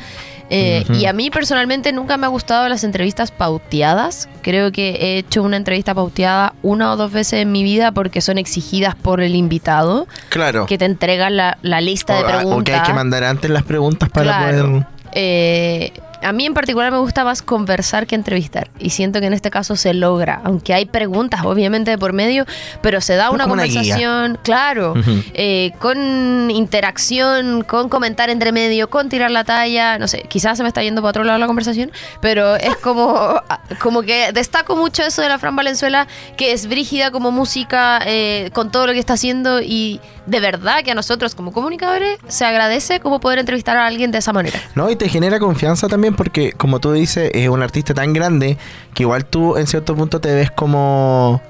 eh, 0.48 0.84
y 0.88 1.04
a 1.04 1.12
mí 1.12 1.28
personalmente 1.30 1.92
nunca 1.92 2.16
me 2.16 2.24
ha 2.24 2.28
gustado 2.30 2.66
las 2.68 2.82
entrevistas 2.82 3.30
pauteadas. 3.30 4.28
Creo 4.40 4.72
que 4.72 4.90
he 5.00 5.18
hecho 5.18 5.42
una 5.42 5.58
entrevista 5.58 5.94
pauteada 5.94 6.54
una 6.62 6.90
o 6.92 6.96
dos 6.96 7.12
veces 7.12 7.40
en 7.42 7.52
mi 7.52 7.62
vida 7.62 7.92
porque 7.92 8.22
son 8.22 8.38
exigidas 8.38 8.94
por 8.94 9.20
el 9.20 9.34
invitado, 9.34 10.06
Claro. 10.30 10.64
que 10.64 10.78
te 10.78 10.86
entregan 10.86 11.36
la, 11.36 11.58
la 11.60 11.82
lista 11.82 12.14
de 12.16 12.22
O- 12.22 12.24
o 12.24 12.28
preguntas. 12.38 12.64
que 12.64 12.72
hay 12.80 12.86
que 12.86 12.92
mandar 12.94 13.24
antes 13.24 13.50
las 13.50 13.64
preguntas 13.64 14.08
para 14.08 14.38
Claro. 14.38 14.68
poder. 14.70 14.86
Eh, 15.14 15.92
a 16.24 16.32
mí 16.32 16.46
en 16.46 16.54
particular 16.54 16.90
me 16.90 16.98
gusta 16.98 17.24
más 17.24 17.42
conversar 17.42 18.06
que 18.06 18.14
entrevistar. 18.14 18.70
Y 18.78 18.90
siento 18.90 19.20
que 19.20 19.26
en 19.26 19.32
este 19.32 19.50
caso 19.50 19.76
se 19.76 19.94
logra. 19.94 20.40
Aunque 20.44 20.74
hay 20.74 20.86
preguntas, 20.86 21.42
obviamente, 21.44 21.90
de 21.90 21.98
por 21.98 22.12
medio, 22.12 22.46
pero 22.80 23.00
se 23.00 23.14
da 23.14 23.30
una 23.30 23.46
conversación, 23.46 24.38
claro, 24.42 24.94
eh, 25.34 25.72
con 25.78 26.50
interacción, 26.50 27.62
con 27.62 27.88
comentar 27.88 28.30
entre 28.30 28.52
medio, 28.52 28.90
con 28.90 29.08
tirar 29.08 29.30
la 29.30 29.44
talla. 29.44 29.98
No 29.98 30.08
sé, 30.08 30.24
quizás 30.28 30.56
se 30.56 30.62
me 30.62 30.68
está 30.68 30.82
yendo 30.82 31.02
para 31.02 31.10
otro 31.10 31.24
lado 31.24 31.38
la 31.38 31.46
conversación, 31.46 31.92
pero 32.20 32.56
es 32.56 32.76
como, 32.76 33.40
como 33.80 34.02
que 34.02 34.32
destaco 34.32 34.76
mucho 34.76 35.02
eso 35.02 35.22
de 35.22 35.28
la 35.28 35.38
Fran 35.38 35.54
Valenzuela, 35.56 36.06
que 36.36 36.52
es 36.52 36.68
brígida 36.68 37.10
como 37.10 37.30
música, 37.30 38.00
eh, 38.06 38.50
con 38.52 38.70
todo 38.70 38.86
lo 38.86 38.92
que 38.92 38.98
está 38.98 39.14
haciendo. 39.14 39.60
Y 39.60 40.00
de 40.26 40.40
verdad 40.40 40.82
que 40.82 40.92
a 40.92 40.94
nosotros 40.94 41.34
como 41.34 41.52
comunicadores 41.52 42.18
se 42.28 42.44
agradece 42.44 43.00
como 43.00 43.20
poder 43.20 43.38
entrevistar 43.38 43.76
a 43.76 43.86
alguien 43.86 44.10
de 44.10 44.18
esa 44.18 44.32
manera. 44.32 44.60
No, 44.74 44.90
y 44.90 44.96
te 44.96 45.08
genera 45.08 45.38
confianza 45.38 45.88
también 45.88 46.13
porque, 46.14 46.52
como 46.52 46.80
tú 46.80 46.92
dices, 46.92 47.30
es 47.34 47.48
un 47.48 47.62
artista 47.62 47.94
tan 47.94 48.12
grande 48.12 48.56
que 48.94 49.02
igual 49.04 49.24
tú 49.26 49.56
en 49.56 49.66
cierto 49.66 49.94
punto 49.94 50.20
te 50.20 50.34
ves 50.34 50.50
como 50.50 51.40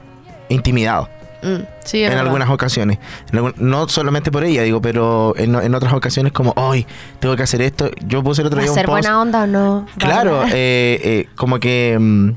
intimidado 0.48 1.09
Mm, 1.42 1.62
sí, 1.85 1.98
en 2.03 2.09
verdad. 2.09 2.24
algunas 2.24 2.48
ocasiones. 2.48 2.98
No 3.59 3.87
solamente 3.90 4.33
por 4.33 4.44
ella, 4.44 4.62
digo, 4.62 4.81
pero 4.81 5.35
en, 5.37 5.55
en 5.55 5.74
otras 5.74 5.92
ocasiones 5.92 6.33
como, 6.33 6.55
hoy 6.57 6.87
tengo 7.20 7.37
que 7.37 7.42
hacer 7.42 7.61
esto. 7.61 7.90
Yo 8.07 8.22
puse 8.24 8.40
el 8.40 8.46
otro 8.46 8.57
¿Va 8.57 8.62
día 8.62 8.70
un 8.70 8.74
ser 8.74 8.87
post. 8.87 9.03
buena 9.03 9.20
onda 9.20 9.42
o 9.42 9.46
no? 9.46 9.87
Claro, 9.98 10.37
¿Va 10.38 10.44
a- 10.46 10.48
eh, 10.48 11.00
eh, 11.05 11.29
como 11.37 11.59
que 11.61 11.98
mm, 12.00 12.31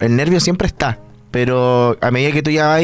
el 0.00 0.16
nervio 0.16 0.38
siempre 0.38 0.66
está, 0.66 0.98
pero 1.30 1.96
a 2.02 2.10
medida 2.10 2.30
que 2.32 2.42
tú 2.42 2.50
ya 2.50 2.66
vas 2.66 2.82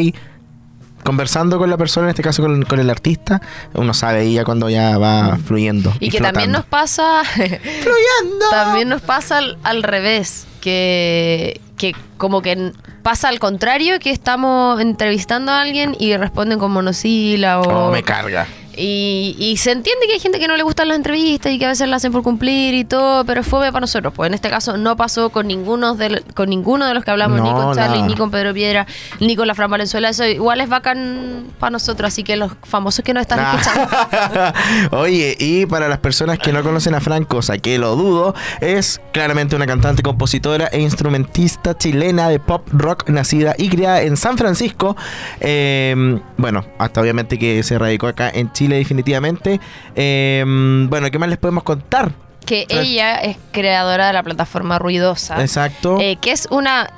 conversando 1.09 1.57
con 1.57 1.71
la 1.71 1.79
persona, 1.79 2.09
en 2.09 2.11
este 2.11 2.23
caso 2.23 2.43
con, 2.43 2.65
con 2.65 2.81
el 2.81 2.91
artista, 2.91 3.41
uno 3.73 3.95
sabe 3.95 4.19
ahí 4.19 4.35
ya 4.35 4.45
cuando 4.45 4.69
ya 4.69 4.99
va 4.99 5.39
fluyendo. 5.43 5.91
y 6.01 6.11
que 6.11 6.21
también 6.21 6.53
nos 6.53 6.67
pasa. 6.67 7.23
También 8.51 8.91
nos 8.91 9.01
pasa 9.01 9.39
al, 9.39 9.57
al 9.63 9.83
revés. 9.83 10.47
Que, 10.61 11.63
que 11.79 11.95
como 12.19 12.43
que 12.43 12.73
pasa 13.03 13.29
al 13.31 13.39
contrario, 13.39 13.99
que 14.01 14.11
estamos 14.11 14.79
entrevistando 14.83 15.51
a 15.51 15.63
alguien 15.63 15.97
y 15.99 16.15
responden 16.19 16.59
con 16.59 16.73
monosílabo. 16.73 17.87
Oh, 17.87 17.91
me 17.91 18.03
carga. 18.03 18.47
Y, 18.79 19.35
y 19.39 19.57
se 19.57 19.73
entiende 19.73 20.07
que 20.07 20.13
hay 20.15 20.21
gente 20.21 20.39
que 20.39 20.47
no 20.47 20.57
le 20.57 20.63
gustan 20.63 20.89
las 20.89 20.97
entrevistas 20.97 21.53
y 21.53 21.59
que 21.59 21.65
a 21.67 21.69
veces 21.69 21.89
las 21.89 21.99
hacen 21.99 22.13
por 22.13 22.23
cumplir 22.23 22.75
y 22.75 22.85
todo, 22.85 23.25
pero 23.25 23.43
fue 23.43 23.67
para 23.73 23.81
nosotros. 23.81 24.13
Pues 24.15 24.29
en 24.29 24.35
este 24.35 24.49
caso 24.51 24.77
no 24.77 24.97
pasó 24.97 25.31
con 25.31 25.47
ninguno 25.49 25.95
de, 25.95 26.23
con 26.35 26.49
ninguno 26.49 26.87
de 26.87 26.95
los 26.95 27.05
que 27.05 27.11
hablamos, 27.11 27.41
ni 27.41 27.51
con 27.51 27.75
Charlie, 27.75 27.97
nada. 27.99 28.09
ni 28.09 28.15
con 28.15 28.31
Pedro 28.31 28.55
Piedra, 28.55 28.87
ni 29.21 29.35
con 29.37 29.47
la 29.49 29.55
Fran 29.55 29.71
Valenzuela. 29.71 30.09
Eso 30.11 30.25
igual 30.25 30.61
es 30.61 30.69
bacán 30.69 31.47
para 31.59 31.71
nosotros, 31.71 32.09
así 32.09 32.23
que 32.23 32.37
los 32.37 32.53
famosos 32.63 33.05
que 33.05 33.13
nos 33.15 33.23
están 33.23 33.39
Nah. 33.41 33.57
escuchando. 33.57 34.53
Oye, 34.99 35.37
y 35.41 35.67
para 35.67 35.89
las 35.89 35.99
personas 35.99 36.39
que 36.39 36.53
no 36.53 36.63
conocen 36.63 36.95
a 36.95 37.01
Fran, 37.01 37.25
cosa 37.25 37.59
que 37.59 37.79
lo 37.79 37.97
dudo, 37.97 38.35
es 38.61 39.01
claramente 39.13 39.57
una 39.57 39.67
cantante, 39.67 40.03
compositora 40.03 40.69
e 40.69 40.81
instrumentista 40.81 41.77
chilena 41.77 42.29
de 42.29 42.39
pop 42.39 42.67
rock 42.73 43.09
nacida 43.11 43.55
y 43.59 43.69
criada 43.69 44.03
en 44.03 44.17
San 44.17 44.39
Francisco. 44.39 44.97
Eh, 45.41 46.21
bueno, 46.37 46.65
hasta 46.79 47.01
obviamente 47.01 47.39
que 47.39 47.63
se 47.63 47.79
radicó 47.79 48.07
acá 48.07 48.31
en 48.33 48.53
Chile 48.53 48.68
definitivamente. 48.77 49.61
Eh, 49.95 50.45
bueno, 50.89 51.11
¿qué 51.11 51.19
más 51.19 51.29
les 51.29 51.39
podemos 51.39 51.63
contar? 51.63 52.13
que 52.49 52.67
ella 52.71 53.17
es 53.17 53.37
creadora 53.53 54.07
de 54.07 54.15
la 54.15 54.23
plataforma 54.23 54.79
Ruidosa. 54.79 55.39
Exacto. 55.43 55.99
Eh, 56.01 56.17
que 56.19 56.33
es 56.33 56.49
una 56.51 56.91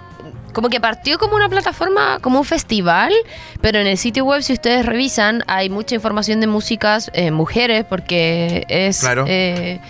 como 0.53 0.69
que 0.69 0.81
partió 0.81 1.19
como 1.19 1.35
una 1.37 1.49
plataforma, 1.49 2.19
como 2.21 2.39
un 2.39 2.45
festival, 2.45 3.13
pero 3.61 3.79
en 3.79 3.87
el 3.87 3.99
sitio 3.99 4.25
web, 4.25 4.43
si 4.43 4.53
ustedes 4.53 4.87
revisan, 4.87 5.43
hay 5.47 5.69
mucha 5.71 5.95
información 5.95 6.41
de 6.41 6.47
músicas 6.47 7.11
eh, 7.15 7.31
mujeres, 7.31 7.85
porque 7.89 8.65
es, 8.69 9.01
Claro. 9.01 9.25
eh, 9.29 9.81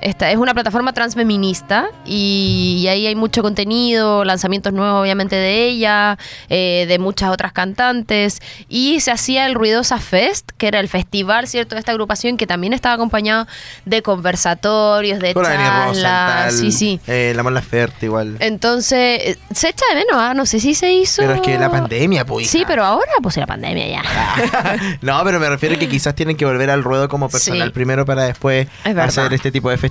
esta, 0.00 0.30
es 0.30 0.36
una 0.38 0.54
plataforma 0.54 0.92
transfeminista 0.92 1.88
y, 2.04 2.80
y 2.82 2.88
ahí 2.88 3.06
hay 3.06 3.14
mucho 3.14 3.42
contenido, 3.42 4.24
lanzamientos 4.24 4.72
nuevos 4.72 5.00
obviamente 5.00 5.36
de 5.36 5.64
ella, 5.66 6.18
eh, 6.48 6.86
de 6.88 6.98
muchas 6.98 7.30
otras 7.30 7.52
cantantes, 7.52 8.40
y 8.68 9.00
se 9.00 9.10
hacía 9.10 9.46
el 9.46 9.54
Ruidosa 9.54 9.98
Fest, 9.98 10.50
que 10.56 10.68
era 10.68 10.80
el 10.80 10.88
festival, 10.88 11.46
¿cierto?, 11.48 11.74
de 11.74 11.80
esta 11.80 11.92
agrupación 11.92 12.36
que 12.36 12.46
también 12.46 12.72
estaba 12.72 12.94
acompañado 12.94 13.46
de 13.84 14.02
conversatorios, 14.02 15.18
de 15.20 15.34
charlas, 15.34 16.54
sí, 16.54 16.72
sí. 16.72 17.00
eh, 17.06 17.32
la 17.36 17.42
Mon 17.42 17.54
Laferte 17.54 18.06
igual. 18.06 18.36
Entonces, 18.40 19.20
eh, 19.22 19.38
se 19.54 19.68
echa 19.68 19.84
de 19.90 19.96
menos, 19.96 20.16
¿ah? 20.16 20.34
no 20.34 20.46
sé 20.46 20.60
si 20.60 20.74
se 20.74 20.92
hizo. 20.92 21.22
Pero 21.22 21.34
es 21.34 21.40
que 21.42 21.58
la 21.58 21.70
pandemia, 21.70 22.24
pues. 22.24 22.48
Sí, 22.48 22.64
pero 22.66 22.84
ahora, 22.84 23.10
pues 23.22 23.36
la 23.36 23.46
pandemia 23.46 23.86
ya. 23.88 24.02
no, 25.02 25.22
pero 25.24 25.38
me 25.40 25.48
refiero 25.48 25.74
a 25.74 25.78
que 25.78 25.88
quizás 25.88 26.14
tienen 26.14 26.36
que 26.36 26.44
volver 26.44 26.70
al 26.70 26.82
ruedo 26.82 27.08
como 27.08 27.28
personal 27.28 27.68
Sí. 27.68 27.74
primero 27.74 28.04
para 28.06 28.24
después 28.24 28.68
hacer 28.84 29.32
este 29.32 29.50
tipo 29.50 29.68
de 29.70 29.76
festivales. 29.76 29.89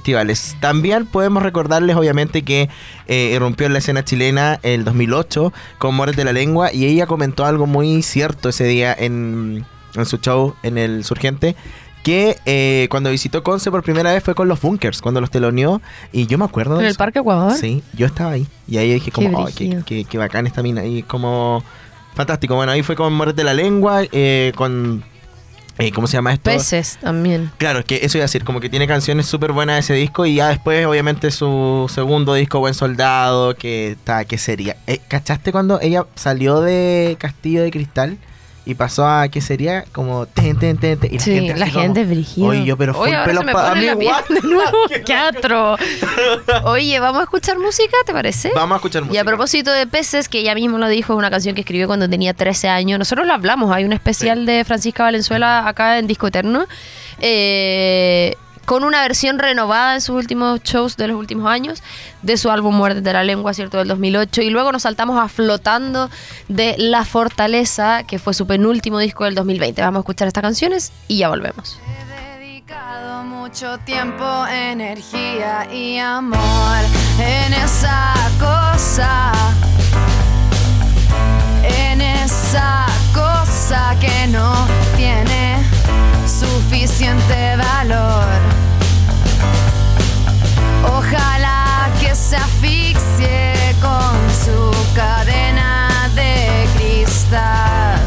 También 0.59 1.05
podemos 1.05 1.43
recordarles, 1.43 1.95
obviamente, 1.95 2.43
que 2.43 2.69
eh, 3.07 3.31
irrumpió 3.35 3.67
en 3.67 3.73
la 3.73 3.79
escena 3.79 4.03
chilena 4.03 4.59
el 4.63 4.83
2008 4.83 5.53
con 5.77 5.95
Mores 5.95 6.15
de 6.15 6.23
la 6.25 6.33
Lengua 6.33 6.73
y 6.73 6.85
ella 6.85 7.05
comentó 7.07 7.45
algo 7.45 7.65
muy 7.67 8.01
cierto 8.01 8.49
ese 8.49 8.65
día 8.65 8.95
en, 8.97 9.65
en 9.95 10.05
su 10.05 10.17
show 10.17 10.55
en 10.63 10.77
el 10.77 11.03
Surgente. 11.03 11.55
Que 12.03 12.37
eh, 12.45 12.87
cuando 12.89 13.09
visitó 13.11 13.43
Conce 13.43 13.69
por 13.71 13.83
primera 13.83 14.13
vez 14.13 14.23
fue 14.23 14.33
con 14.33 14.47
los 14.47 14.61
Bunkers, 14.61 15.01
cuando 15.01 15.19
los 15.19 15.29
teloneó. 15.31 15.81
Y 16.13 16.27
yo 16.27 16.37
me 16.37 16.45
acuerdo 16.45 16.75
de 16.75 16.79
¿En 16.79 16.85
el 16.85 16.91
eso. 16.91 16.97
Parque 16.97 17.19
Ecuador? 17.19 17.53
Sí, 17.53 17.83
yo 17.93 18.05
estaba 18.05 18.31
ahí. 18.31 18.47
Y 18.69 18.77
ahí 18.77 18.93
dije 18.93 19.11
como, 19.11 19.45
Qué 19.53 19.63
"Ay, 19.65 19.69
qué, 19.75 19.83
qué- 19.85 20.05
qué 20.05 20.17
bacán 20.17 20.47
esta 20.47 20.63
mina. 20.63 20.85
Y 20.85 21.03
como, 21.03 21.61
fantástico. 22.15 22.55
Bueno, 22.55 22.71
ahí 22.71 22.83
fue 22.83 22.95
con 22.95 23.11
Muerte 23.13 23.35
de 23.35 23.43
la 23.43 23.53
Lengua, 23.53 24.03
eh, 24.13 24.53
con, 24.55 25.03
eh, 25.79 25.91
¿cómo 25.93 26.07
se 26.07 26.17
llama 26.17 26.33
esto? 26.33 26.51
Peces 26.51 26.97
también. 27.01 27.51
Claro, 27.57 27.79
es 27.79 27.85
que 27.85 27.99
eso 28.03 28.17
iba 28.17 28.23
a 28.23 28.27
decir, 28.27 28.43
como 28.43 28.59
que 28.59 28.69
tiene 28.69 28.85
canciones 28.85 29.27
súper 29.27 29.53
buenas 29.53 29.79
ese 29.79 29.93
disco 29.93 30.25
y 30.25 30.35
ya 30.35 30.49
después, 30.49 30.85
obviamente, 30.85 31.31
su 31.31 31.89
segundo 31.93 32.33
disco, 32.33 32.59
Buen 32.59 32.73
Soldado, 32.73 33.55
que 33.55 33.91
está, 33.91 34.25
¿qué 34.25 34.37
sería? 34.37 34.75
Eh, 34.87 34.99
¿Cachaste 35.07 35.53
cuando 35.53 35.79
ella 35.81 36.05
salió 36.15 36.59
de 36.59 37.15
Castillo 37.17 37.63
de 37.63 37.71
Cristal? 37.71 38.17
Y 38.69 38.75
pasó 38.75 39.07
a, 39.07 39.27
¿qué 39.29 39.41
sería? 39.41 39.83
Como, 39.91 40.25
ten, 40.27 40.57
ten, 40.59 40.77
ten, 40.77 40.99
ten, 40.99 41.11
y 41.13 41.19
sí, 41.19 41.49
la 41.49 41.65
así 41.65 41.71
como, 41.73 41.83
gente 41.85 42.01
es 42.01 42.09
brígida. 42.09 42.45
Oye, 42.47 42.65
yo, 42.65 42.77
pero 42.77 42.91
Oye, 42.93 43.05
full 43.09 43.13
ahora 43.15 43.25
pelos 43.25 43.39
se 43.41 43.45
me 43.47 43.53
pa- 43.53 43.69
pone 43.69 43.89
a 43.89 43.95
la 43.95 43.95
mí. 43.95 44.07
Oye, 46.65 46.99
¿vamos 46.99 47.21
a 47.21 47.23
escuchar 47.23 47.57
música? 47.57 47.95
¿Te 48.05 48.13
parece? 48.13 48.51
Vamos 48.53 48.75
a 48.75 48.77
escuchar 48.77 49.01
Y 49.01 49.05
música. 49.05 49.21
a 49.21 49.25
propósito 49.25 49.71
de 49.71 49.87
Peces, 49.87 50.29
que 50.29 50.39
ella 50.39 50.53
mismo 50.55 50.77
lo 50.77 50.87
dijo, 50.87 51.13
es 51.13 51.17
una 51.17 51.31
canción 51.31 51.55
que 51.55 51.61
escribió 51.61 51.87
cuando 51.87 52.07
tenía 52.09 52.33
13 52.33 52.67
años. 52.69 52.99
Nosotros 52.99 53.25
lo 53.25 53.33
hablamos, 53.33 53.71
hay 53.75 53.85
un 53.85 53.93
especial 53.93 54.45
de 54.45 54.63
Francisca 54.65 55.03
Valenzuela 55.03 55.67
acá 55.67 55.97
en 55.97 56.05
Disco 56.07 56.27
Eterno. 56.27 56.65
eh, 57.19 58.35
con 58.69 58.83
una 58.83 59.01
versión 59.01 59.39
renovada 59.39 59.95
en 59.95 60.01
sus 60.01 60.15
últimos 60.15 60.61
shows 60.61 60.95
de 60.95 61.07
los 61.07 61.17
últimos 61.17 61.47
años, 61.51 61.81
de 62.21 62.37
su 62.37 62.51
álbum 62.51 62.75
Muerte 62.75 63.01
de 63.01 63.13
la 63.13 63.23
Lengua, 63.23 63.51
¿cierto? 63.55 63.79
Del 63.79 63.87
2008. 63.87 64.43
Y 64.43 64.51
luego 64.51 64.71
nos 64.71 64.83
saltamos 64.83 65.19
a 65.19 65.27
Flotando 65.27 66.11
de 66.49 66.75
La 66.77 67.03
Fortaleza, 67.03 68.03
que 68.03 68.19
fue 68.19 68.35
su 68.35 68.45
penúltimo 68.45 68.99
disco 68.99 69.23
del 69.23 69.33
2020. 69.33 69.81
Vamos 69.81 69.97
a 69.97 70.01
escuchar 70.01 70.27
estas 70.27 70.43
canciones 70.43 70.91
y 71.07 71.17
ya 71.17 71.29
volvemos. 71.29 71.79
He 71.83 72.37
dedicado 72.37 73.23
mucho 73.23 73.79
tiempo, 73.79 74.45
energía 74.45 75.67
y 75.73 75.97
amor 75.97 76.77
en 77.19 77.53
esa 77.53 78.13
cosa, 78.39 79.31
en 81.63 82.01
esa 82.01 82.85
cosa 83.15 83.95
que 83.99 84.27
no 84.27 84.53
tiene 84.95 85.57
suficiente 86.27 87.57
valor. 87.57 88.58
Ojalá 90.83 91.89
que 91.99 92.15
se 92.15 92.35
asfixie 92.35 93.75
con 93.81 94.15
su 94.43 94.71
cadena 94.95 95.89
de 96.15 96.67
cristal. 96.75 97.99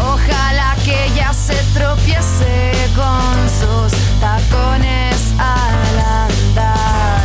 Ojalá 0.00 0.76
que 0.84 1.06
ella 1.06 1.32
se 1.32 1.56
tropiece 1.74 2.72
con 2.96 3.34
sus 3.60 3.92
tacones 4.20 5.32
al 5.38 5.98
andar. 5.98 7.22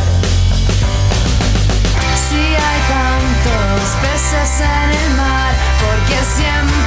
Si 2.28 2.36
hay 2.36 2.80
tantos 2.94 3.90
peces 4.02 4.60
en 4.60 4.90
el 4.90 5.16
mar, 5.16 5.52
porque 5.80 6.18
siempre 6.36 6.83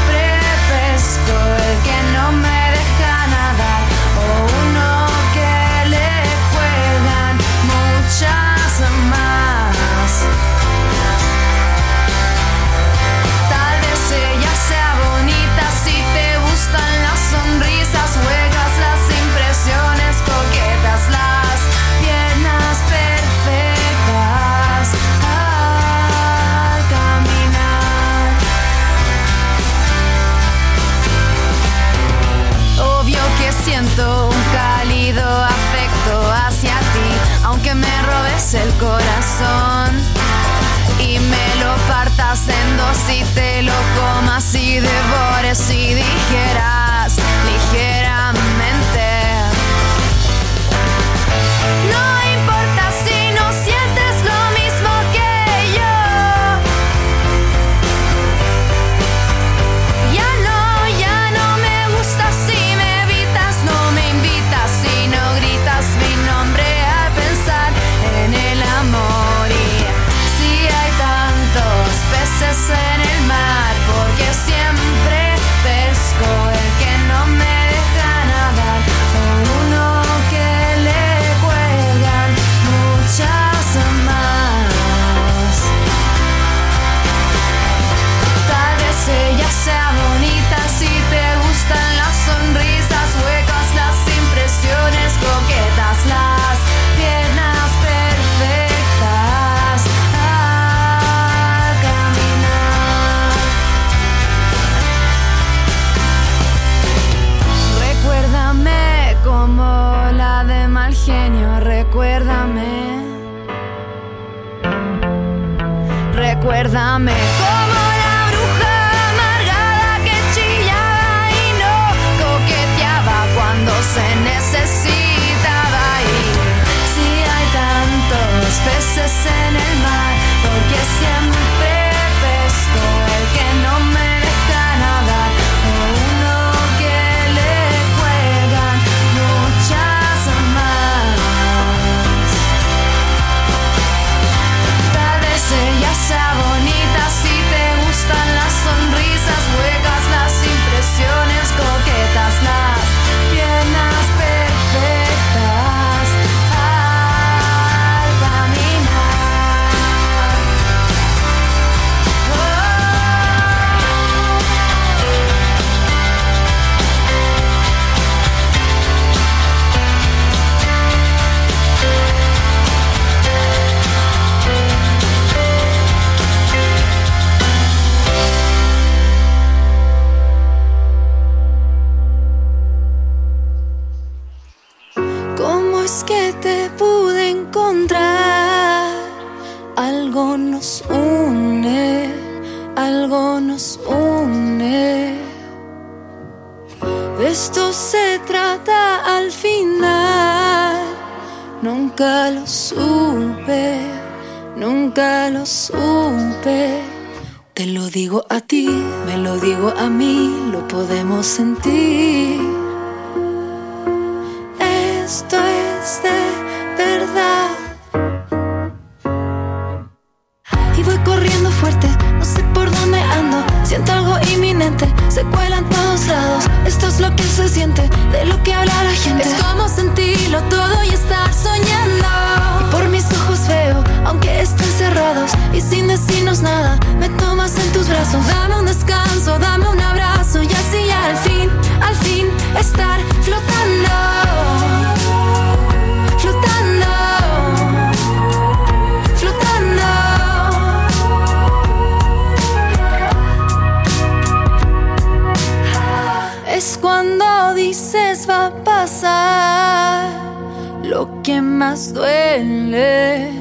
más 261.57 261.91
duele, 261.91 263.31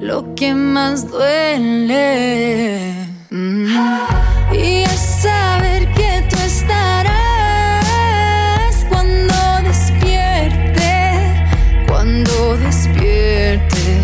lo 0.00 0.34
que 0.36 0.54
más 0.54 1.10
duele. 1.10 2.94
Mm. 3.30 3.66
Y 4.52 4.84
es 4.84 5.00
saber 5.22 5.92
que 5.92 6.24
tú 6.30 6.36
estarás 6.36 7.16
cuando 8.88 9.34
despierte, 9.64 10.92
cuando 11.88 12.56
despierte. 12.58 14.00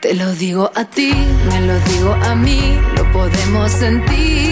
Te 0.00 0.14
lo 0.14 0.34
digo 0.34 0.72
a 0.74 0.84
ti, 0.84 1.12
me 1.48 1.60
lo 1.60 1.78
digo 1.90 2.12
a 2.12 2.34
mí, 2.34 2.76
lo 2.96 3.04
podemos 3.12 3.70
sentir. 3.70 4.49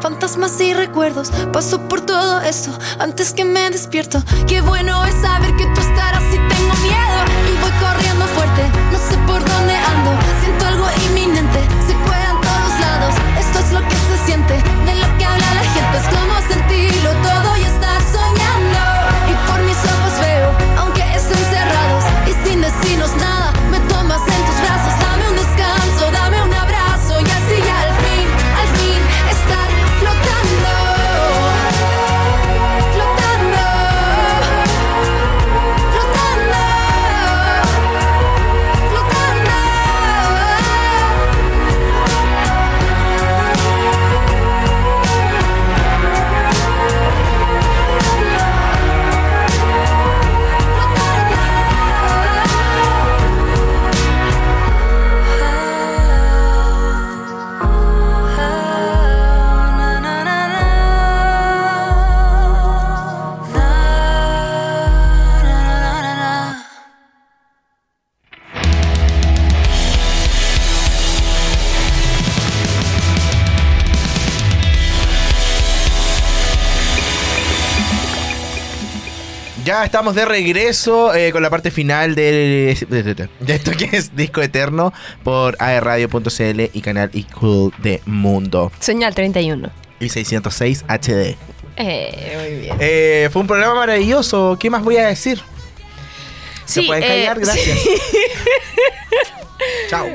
fantasmas 0.00 0.60
y 0.60 0.74
recuerdos. 0.74 1.30
Paso 1.52 1.80
por 1.88 2.02
todo 2.02 2.40
eso 2.42 2.70
antes 2.98 3.32
que 3.32 3.44
me 3.44 3.70
despierto. 3.70 4.22
Qué 4.46 4.60
bueno 4.60 5.04
es 5.06 5.14
saber 5.22 5.56
que 5.56 5.64
tú 5.66 5.80
estarás 5.80 6.22
si 6.30 6.36
tengo 6.36 6.74
miedo. 6.82 7.18
Y 7.50 7.60
voy 7.62 7.70
corriendo 7.80 8.26
fuerte, 8.26 8.62
no 8.92 8.98
sé 8.98 9.16
por 9.26 9.40
dónde 9.40 9.74
ando. 9.74 10.10
Siento 10.42 10.66
algo 10.66 10.86
inminente, 11.08 11.60
se 11.86 11.94
cuela 12.04 12.30
en 12.30 12.40
todos 12.42 12.80
lados. 12.80 13.14
Esto 13.40 13.58
es 13.60 13.72
lo 13.72 13.80
que 13.88 13.96
se 13.96 14.26
siente, 14.26 14.54
de 14.84 14.94
lo 14.96 15.18
que 15.18 15.24
habla 15.24 15.54
la 15.54 15.64
gente. 15.74 15.96
Es 15.96 16.08
como 16.08 16.34
sentirlo 16.52 17.10
todo 17.22 17.56
y 17.56 17.62
estar 17.62 18.02
solo. 18.12 18.27
Ya 79.78 79.84
estamos 79.84 80.16
de 80.16 80.24
regreso 80.24 81.14
eh, 81.14 81.30
con 81.30 81.40
la 81.40 81.50
parte 81.50 81.70
final 81.70 82.14
de, 82.16 82.72
esto 83.46 83.70
que 83.72 83.88
es 83.92 84.14
Disco 84.16 84.42
Eterno 84.42 84.92
por 85.22 85.56
aerradio.cl 85.60 86.60
y 86.72 86.80
canal 86.80 87.10
iCool 87.12 87.72
de 87.78 88.02
Mundo. 88.04 88.72
Señal 88.80 89.14
31. 89.14 89.70
Y 90.00 90.08
606 90.08 90.84
HD. 90.88 91.36
Eh, 91.76 92.36
muy 92.40 92.60
bien. 92.60 92.76
Eh, 92.80 93.28
fue 93.32 93.42
un 93.42 93.46
programa 93.46 93.74
maravilloso. 93.76 94.56
¿Qué 94.58 94.68
más 94.68 94.82
voy 94.82 94.96
a 94.96 95.06
decir? 95.06 95.40
¿Se 96.64 96.80
Sí, 96.80 96.86
pueden 96.86 97.04
callar? 97.04 97.38
Gracias. 97.38 97.78
sí. 97.78 97.90
Chao. 99.90 100.08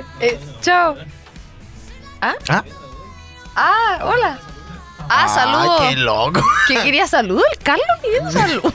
Chao. 0.61 0.95
¿Ah? 2.21 2.35
Ah, 2.49 2.63
Ah, 3.55 3.99
hola. 4.03 4.39
Ah, 5.09 5.27
saludos. 5.27 5.81
qué 5.89 5.95
loco. 5.95 6.41
¿Que 6.67 6.75
quería 6.81 7.07
saludos? 7.07 7.43
¿El 7.51 7.57
Carlos 7.59 7.85
pidiendo? 8.01 8.29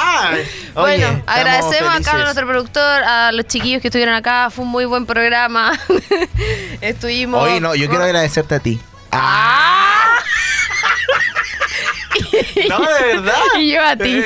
Ay, 0.00 0.48
oye, 0.74 1.04
bueno, 1.04 1.22
agradecemos 1.26 1.94
a. 1.94 2.00
Carlos, 2.02 2.24
nuestro 2.24 2.46
productor, 2.46 3.02
a 3.04 3.32
los 3.32 3.46
chiquillos 3.46 3.80
que 3.82 3.88
estuvieron 3.88 4.14
acá. 4.14 4.50
Fue 4.50 4.64
un 4.64 4.70
muy 4.70 4.84
buen 4.84 5.06
programa. 5.06 5.78
Estuvimos. 6.80 7.42
Oye, 7.42 7.60
no, 7.60 7.74
yo 7.74 7.88
quiero 7.88 8.04
agradecerte 8.04 8.54
a 8.54 8.60
ti. 8.60 8.80
¡Ah! 9.12 9.97
No, 12.68 12.78
de 12.80 13.04
verdad. 13.16 13.34
Y 13.58 13.72
yo 13.72 13.82
a 13.84 13.96
ti. 13.96 14.22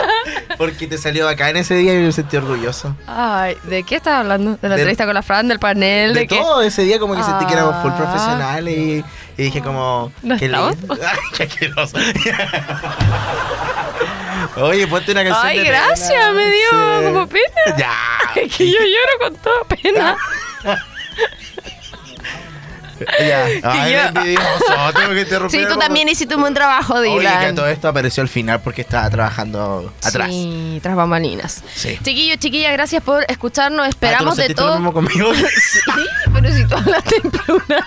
Porque 0.58 0.86
te 0.86 0.98
salió 0.98 1.28
acá 1.28 1.50
en 1.50 1.56
ese 1.58 1.74
día 1.74 1.94
y 1.94 1.98
me 2.02 2.12
sentí 2.12 2.36
orgulloso. 2.36 2.96
Ay, 3.06 3.56
¿de 3.64 3.82
qué 3.84 3.96
estás 3.96 4.14
hablando? 4.20 4.52
¿De 4.60 4.68
la 4.68 4.74
De- 4.74 4.80
entrevista 4.82 5.04
con 5.04 5.14
la 5.14 5.22
Fran, 5.22 5.48
del 5.48 5.58
panel? 5.58 6.14
De, 6.14 6.26
todo 6.26 6.62
ese 6.62 6.82
día 6.82 6.98
como 6.98 7.14
que 7.16 7.22
sentí 7.22 7.46
que 7.46 7.52
éramos 7.54 7.80
full 7.82 7.90
Ah. 7.92 7.96
profesionales 7.96 8.76
y, 8.76 9.04
y 9.36 9.42
dije 9.44 9.60
como... 9.62 10.12
¿No 10.22 10.36
qué 10.36 10.48
lindo. 10.48 10.76
Qué 11.36 11.42
asqueroso. 11.44 11.96
Oye, 14.56 14.86
ponte 14.86 15.12
una 15.12 15.24
canción 15.24 15.46
Ay, 15.46 15.58
de 15.58 15.64
gracias, 15.64 16.08
pena. 16.10 16.32
me 16.32 16.46
dio 16.46 16.68
Sí. 16.70 17.04
como 17.06 17.28
pena. 17.28 17.76
Ya. 17.76 17.94
Es 18.40 18.56
que 18.56 18.70
yo 18.70 18.78
lloro 18.78 19.18
con 19.30 19.36
toda 19.36 19.64
pena. 19.64 20.16
Ya. 23.20 23.44
Ay, 23.62 23.92
yo- 23.92 24.12
qué 24.12 24.18
envidioso, 24.20 24.92
tengo 24.94 25.10
que 25.14 25.20
interrumpir 25.22 25.60
Sí, 25.60 25.66
tú 25.68 25.78
también 25.78 26.08
hiciste 26.08 26.34
un 26.34 26.42
buen 26.42 26.54
trabajo, 26.54 26.94
Oye, 26.94 27.10
que 27.12 27.18
Dylan. 27.18 27.54
todo 27.54 27.68
esto 27.68 27.88
apareció 27.88 28.22
al 28.22 28.28
final 28.28 28.60
porque 28.60 28.82
estaba 28.82 29.08
trabajando 29.10 29.92
atrás. 30.02 30.28
Sí, 30.30 30.78
tras 30.82 30.96
bambalinas. 30.96 31.62
Sí. 31.74 31.98
Chiquillos, 32.02 32.38
chiquillas, 32.38 32.72
gracias 32.72 33.02
por 33.02 33.24
escucharnos. 33.28 33.86
Ah, 33.86 33.90
¿tú 33.90 33.96
no 34.00 34.06
Esperamos 34.08 34.36
de 34.36 34.42
sentiste 34.44 34.62
lo 34.62 34.68
todo. 34.68 34.76
mismo 34.78 34.92
conmigo? 34.92 35.32
Sí, 35.34 35.80
pero 36.32 36.52
si 36.52 36.66
tú 36.66 36.74
hablaste 36.76 37.16
en 37.22 37.30
plural. 37.30 37.84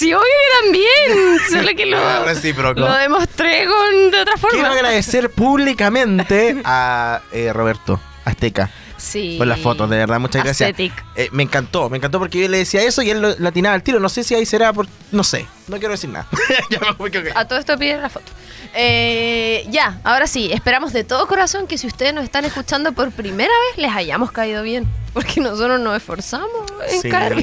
Obvio 0.00 0.18
que 0.18 0.64
también. 0.64 1.38
Solo 1.50 1.68
que 1.76 1.86
lo, 1.86 2.24
Recíproco. 2.24 2.80
lo 2.80 2.92
demostré 2.94 3.66
con, 3.66 4.10
de 4.10 4.20
otra 4.20 4.34
Quiero 4.34 4.48
forma. 4.64 4.72
agradecer 4.72 5.30
públicamente 5.30 6.60
a 6.64 7.20
eh, 7.32 7.52
Roberto 7.52 8.00
Azteca 8.24 8.70
Sí. 9.00 9.36
por 9.38 9.46
las 9.46 9.58
fotos, 9.60 9.88
de 9.88 9.96
verdad, 9.96 10.20
muchas 10.20 10.44
gracias. 10.44 10.72
Eh, 10.78 11.28
me 11.32 11.42
encantó, 11.42 11.88
me 11.88 11.96
encantó 11.96 12.18
porque 12.18 12.40
yo 12.40 12.48
le 12.48 12.58
decía 12.58 12.82
eso 12.82 13.00
y 13.02 13.10
él 13.10 13.20
lo, 13.22 13.34
latinaba 13.38 13.74
al 13.74 13.82
tiro. 13.82 13.98
No 13.98 14.08
sé 14.08 14.22
si 14.24 14.34
ahí 14.34 14.44
será 14.46 14.72
por. 14.72 14.86
No 15.10 15.24
sé, 15.24 15.46
no 15.68 15.78
quiero 15.78 15.92
decir 15.92 16.10
nada. 16.10 16.26
ya 16.70 16.78
me 16.80 16.92
voy, 16.92 17.10
creo 17.10 17.22
que- 17.24 17.32
A 17.34 17.46
todo 17.48 17.58
esto 17.58 17.76
pide 17.78 17.96
la 18.00 18.08
foto. 18.10 18.30
Eh, 18.74 19.66
ya, 19.70 19.98
ahora 20.04 20.26
sí, 20.26 20.52
esperamos 20.52 20.92
de 20.92 21.02
todo 21.02 21.26
corazón 21.26 21.66
que 21.66 21.78
si 21.78 21.86
ustedes 21.86 22.14
nos 22.14 22.24
están 22.24 22.44
escuchando 22.44 22.92
por 22.92 23.10
primera 23.10 23.52
vez 23.68 23.78
les 23.82 23.92
hayamos 23.92 24.30
caído 24.32 24.62
bien. 24.62 24.86
Porque 25.12 25.40
nosotros 25.40 25.80
nos 25.80 25.96
esforzamos 25.96 26.48
en 26.88 27.02
Sí. 27.02 27.08
caer 27.08 27.38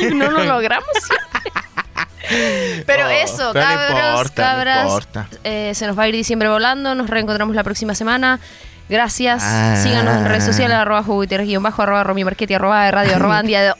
y 0.00 0.14
no 0.14 0.30
lo 0.30 0.44
logramos 0.44 0.88
siempre. 0.92 2.84
Pero 2.86 3.06
Oh, 3.06 3.10
eso, 3.10 3.50
pero 3.54 3.66
no 3.66 3.74
cabros, 3.74 4.10
importa, 4.10 4.42
cabras. 4.42 5.08
eh, 5.44 5.72
se 5.74 5.86
nos 5.86 5.98
va 5.98 6.02
a 6.02 6.08
ir 6.08 6.14
diciembre 6.14 6.48
volando. 6.48 6.94
Nos 6.94 7.08
reencontramos 7.08 7.56
la 7.56 7.64
próxima 7.64 7.94
semana. 7.94 8.38
Gracias. 8.88 9.42
Ah. 9.44 9.80
Síganos 9.82 10.16
en 10.16 10.24
redes 10.24 10.44
sociales, 10.44 10.76
arroba 10.76 11.02
guion 11.02 11.62
bajo, 11.62 11.82
arroba 11.82 12.04
Romy 12.04 12.24
Marchetti, 12.24 12.54
arroba 12.54 12.84
de 12.84 12.90
radio, 12.90 13.16
arroba 13.16 13.38
Andia 13.40 13.62
de... 13.62 13.72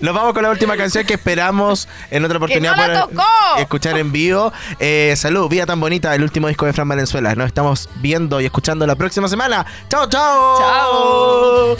Nos 0.00 0.14
vamos 0.14 0.34
con 0.34 0.42
la 0.42 0.50
última 0.50 0.76
canción 0.76 1.04
que 1.06 1.14
esperamos 1.14 1.88
en 2.10 2.24
otra 2.24 2.36
oportunidad 2.38 2.76
no 2.76 3.08
tocó! 3.08 3.22
escuchar 3.58 3.98
en 3.98 4.12
vivo. 4.12 4.52
Eh, 4.78 5.14
salud, 5.16 5.48
Vida 5.48 5.66
tan 5.66 5.80
bonita, 5.80 6.14
el 6.14 6.22
último 6.22 6.48
disco 6.48 6.66
de 6.66 6.72
Fran 6.72 6.88
Valenzuela. 6.88 7.34
Nos 7.34 7.46
estamos 7.46 7.88
viendo 7.96 8.40
y 8.40 8.44
escuchando 8.44 8.86
la 8.86 8.96
próxima 8.96 9.28
semana. 9.28 9.64
¡Chao, 9.88 10.08
chao! 10.08 10.58
Chao. 10.58 11.76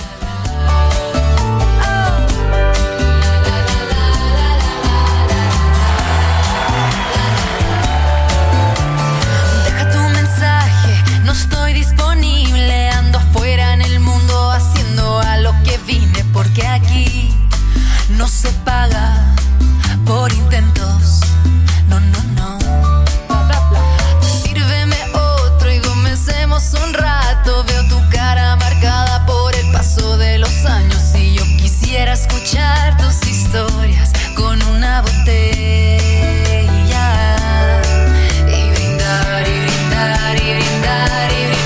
estoy 11.38 11.72
disponible, 11.72 12.90
ando 12.90 13.18
afuera 13.18 13.72
en 13.72 13.82
el 13.82 14.00
mundo 14.00 14.50
haciendo 14.50 15.20
a 15.20 15.36
lo 15.38 15.52
que 15.62 15.78
vine, 15.86 16.24
porque 16.32 16.66
aquí 16.66 17.32
no 18.10 18.26
se 18.26 18.50
paga 18.64 19.34
por 20.04 20.32
intentos. 20.32 21.27
andare 40.68 41.48
via. 41.48 41.57